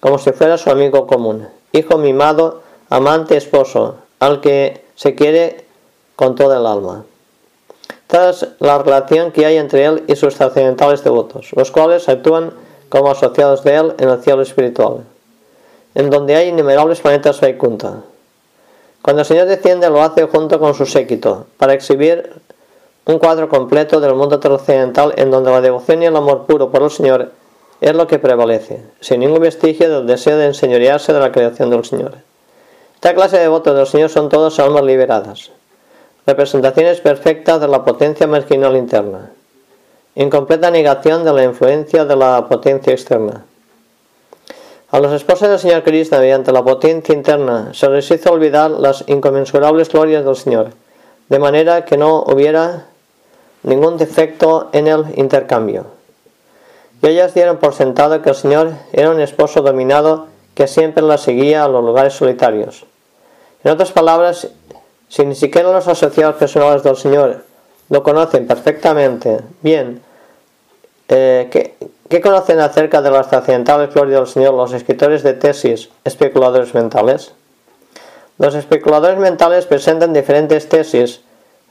como 0.00 0.18
si 0.18 0.32
fuera 0.32 0.56
su 0.56 0.70
amigo 0.70 1.06
común, 1.06 1.48
hijo 1.72 1.98
mimado, 1.98 2.62
amante, 2.90 3.36
esposo, 3.36 3.96
al 4.20 4.40
que 4.40 4.84
se 4.94 5.14
quiere 5.14 5.64
con 6.14 6.36
toda 6.36 6.58
el 6.58 6.66
alma. 6.66 7.04
Tras 8.14 8.46
la 8.60 8.78
relación 8.78 9.32
que 9.32 9.44
hay 9.44 9.56
entre 9.56 9.84
él 9.84 10.04
y 10.06 10.14
sus 10.14 10.36
trascendentales 10.36 11.02
devotos, 11.02 11.50
los 11.56 11.72
cuales 11.72 12.08
actúan 12.08 12.52
como 12.88 13.10
asociados 13.10 13.64
de 13.64 13.74
él 13.74 13.94
en 13.98 14.08
el 14.08 14.22
cielo 14.22 14.42
espiritual, 14.42 14.98
en 15.96 16.10
donde 16.10 16.36
hay 16.36 16.50
innumerables 16.50 17.00
planetas 17.00 17.40
Vaikunta. 17.40 18.04
Cuando 19.02 19.22
el 19.22 19.26
Señor 19.26 19.46
desciende 19.46 19.90
lo 19.90 20.00
hace 20.00 20.28
junto 20.28 20.60
con 20.60 20.74
su 20.74 20.86
séquito, 20.86 21.46
para 21.58 21.72
exhibir 21.72 22.30
un 23.04 23.18
cuadro 23.18 23.48
completo 23.48 23.98
del 23.98 24.14
mundo 24.14 24.38
trascendental 24.38 25.12
en 25.16 25.32
donde 25.32 25.50
la 25.50 25.60
devoción 25.60 26.00
y 26.04 26.06
el 26.06 26.14
amor 26.14 26.46
puro 26.46 26.70
por 26.70 26.84
el 26.84 26.92
Señor 26.92 27.32
es 27.80 27.96
lo 27.96 28.06
que 28.06 28.20
prevalece, 28.20 28.80
sin 29.00 29.18
ningún 29.18 29.40
vestigio 29.40 29.90
del 29.90 30.06
deseo 30.06 30.36
de 30.36 30.46
enseñorearse 30.46 31.12
de 31.12 31.18
la 31.18 31.32
creación 31.32 31.68
del 31.68 31.84
Señor. 31.84 32.12
Esta 32.94 33.12
clase 33.12 33.38
de 33.38 33.42
devotos 33.42 33.74
del 33.74 33.88
Señor 33.88 34.08
son 34.08 34.28
todos 34.28 34.60
almas 34.60 34.84
liberadas, 34.84 35.50
representaciones 36.26 37.00
perfectas 37.00 37.60
de 37.60 37.68
la 37.68 37.84
potencia 37.84 38.26
marginal 38.26 38.76
interna, 38.76 39.30
incompleta 40.14 40.70
negación 40.70 41.24
de 41.24 41.32
la 41.32 41.44
influencia 41.44 42.04
de 42.04 42.16
la 42.16 42.46
potencia 42.48 42.92
externa. 42.92 43.44
A 44.90 45.00
los 45.00 45.12
esposos 45.12 45.48
del 45.48 45.58
Señor 45.58 45.82
Cristo, 45.82 46.18
mediante 46.18 46.52
la 46.52 46.62
potencia 46.62 47.14
interna, 47.14 47.74
se 47.74 47.88
les 47.90 48.10
hizo 48.10 48.32
olvidar 48.32 48.70
las 48.70 49.04
inconmensurables 49.08 49.88
glorias 49.88 50.24
del 50.24 50.36
Señor, 50.36 50.70
de 51.28 51.38
manera 51.38 51.84
que 51.84 51.96
no 51.96 52.22
hubiera 52.22 52.86
ningún 53.62 53.96
defecto 53.96 54.68
en 54.72 54.86
el 54.86 55.04
intercambio 55.16 55.86
y 57.04 57.08
ellas 57.08 57.34
dieron 57.34 57.58
por 57.58 57.74
sentado 57.74 58.22
que 58.22 58.30
el 58.30 58.34
Señor 58.34 58.72
era 58.94 59.10
un 59.10 59.20
esposo 59.20 59.60
dominado 59.60 60.28
que 60.54 60.66
siempre 60.66 61.02
la 61.02 61.18
seguía 61.18 61.62
a 61.62 61.68
los 61.68 61.84
lugares 61.84 62.14
solitarios. 62.14 62.86
En 63.62 63.72
otras 63.72 63.92
palabras, 63.92 64.48
si 65.08 65.24
ni 65.24 65.34
siquiera 65.34 65.72
los 65.72 65.86
asociados 65.86 66.36
personales 66.36 66.82
del 66.82 66.96
Señor 66.96 67.44
lo 67.90 68.02
conocen 68.02 68.46
perfectamente 68.46 69.40
bien, 69.62 70.02
eh, 71.08 71.48
¿qué, 72.08 72.20
conocen 72.20 72.60
acerca 72.60 73.02
de 73.02 73.10
las 73.10 73.28
trascendentales 73.28 73.92
glorias 73.92 74.20
del 74.20 74.28
Señor 74.28 74.54
los 74.54 74.72
escritores 74.72 75.22
de 75.22 75.34
tesis 75.34 75.90
especuladores 76.04 76.74
mentales? 76.74 77.32
Los 78.38 78.54
especuladores 78.54 79.18
mentales 79.18 79.66
presentan 79.66 80.12
diferentes 80.12 80.68
tesis 80.68 81.20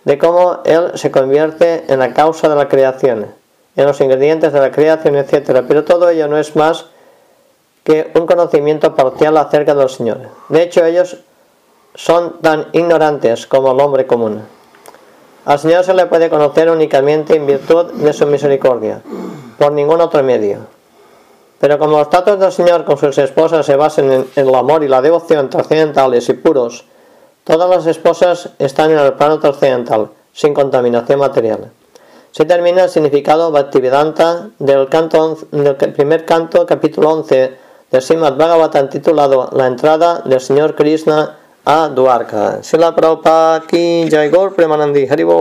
de 0.06 0.18
cómo 0.18 0.60
Él 0.66 0.92
se 0.96 1.12
convierte 1.12 1.84
en 1.88 2.00
la 2.00 2.14
causa 2.14 2.48
de 2.48 2.56
la 2.56 2.70
creación 2.70 3.34
en 3.76 3.86
los 3.86 4.00
ingredientes 4.02 4.54
de 4.54 4.60
la 4.60 4.72
creación, 4.72 5.16
etc. 5.16 5.64
Pero 5.68 5.84
todo 5.84 6.10
ello 6.10 6.28
no 6.28 6.38
es 6.38 6.56
más 6.56 6.86
que 7.84 8.12
un 8.16 8.26
conocimiento 8.26 8.96
parcial 8.96 9.36
acerca 9.38 9.76
del 9.76 9.90
Señor. 9.90 10.30
De 10.50 10.62
hecho, 10.62 10.86
ellos 10.86 11.18
son 11.96 12.40
tan 12.42 12.68
ignorantes 12.74 13.48
como 13.48 13.72
el 13.72 13.80
hombre 13.80 14.08
común. 14.08 14.42
Al 15.46 15.60
Señor 15.60 15.84
se 15.84 15.94
le 15.94 16.06
puede 16.06 16.30
conocer 16.30 16.70
únicamente 16.70 17.36
en 17.36 17.46
virtud 17.46 17.92
de 17.94 18.14
su 18.14 18.26
misericordia, 18.26 19.02
por 19.58 19.72
ningún 19.72 20.02
otro 20.02 20.24
medio. 20.24 20.60
Pero 21.60 21.78
como 21.80 21.98
los 21.98 22.10
tratos 22.10 22.40
del 22.40 22.52
Señor 22.52 22.86
con 22.86 22.98
sus 22.98 23.18
esposas 23.18 23.66
se 23.66 23.76
basan 23.76 24.12
en 24.12 24.28
el 24.36 24.56
amor 24.56 24.84
y 24.84 24.88
la 24.88 25.02
devoción 25.02 25.50
trascendentales 25.50 26.30
y 26.30 26.34
puros, 26.34 26.86
todas 27.44 27.70
las 27.70 27.86
esposas 27.88 28.50
están 28.60 28.92
en 28.92 29.00
el 29.00 29.14
plano 29.14 29.40
trascendental, 29.40 30.10
sin 30.34 30.54
contaminación 30.54 31.20
material 31.20 31.72
se 32.34 32.46
termina 32.46 32.86
el 32.86 32.90
significado 32.90 33.52
Bhaktivedanta 33.52 34.50
del, 34.58 34.90
canto, 34.90 35.38
del 35.52 35.76
primer 35.76 36.26
canto, 36.26 36.66
capítulo 36.66 37.12
11 37.12 37.58
del 37.92 38.02
Srimad 38.02 38.36
Bhagavatam 38.36 38.90
titulado 38.90 39.50
La 39.52 39.68
entrada 39.68 40.24
del 40.26 40.42
Señor 40.42 40.74
Krishna 40.74 41.38
आ 41.68 41.88
द्वारका। 41.88 42.62
शिला 42.62 42.90
प्रभुपा 42.90 43.58
की 43.58 44.10
जय। 44.10 44.30
गौर 44.30 44.50
प्रेमानंदी। 44.50 45.06
हरिओ 45.06 45.36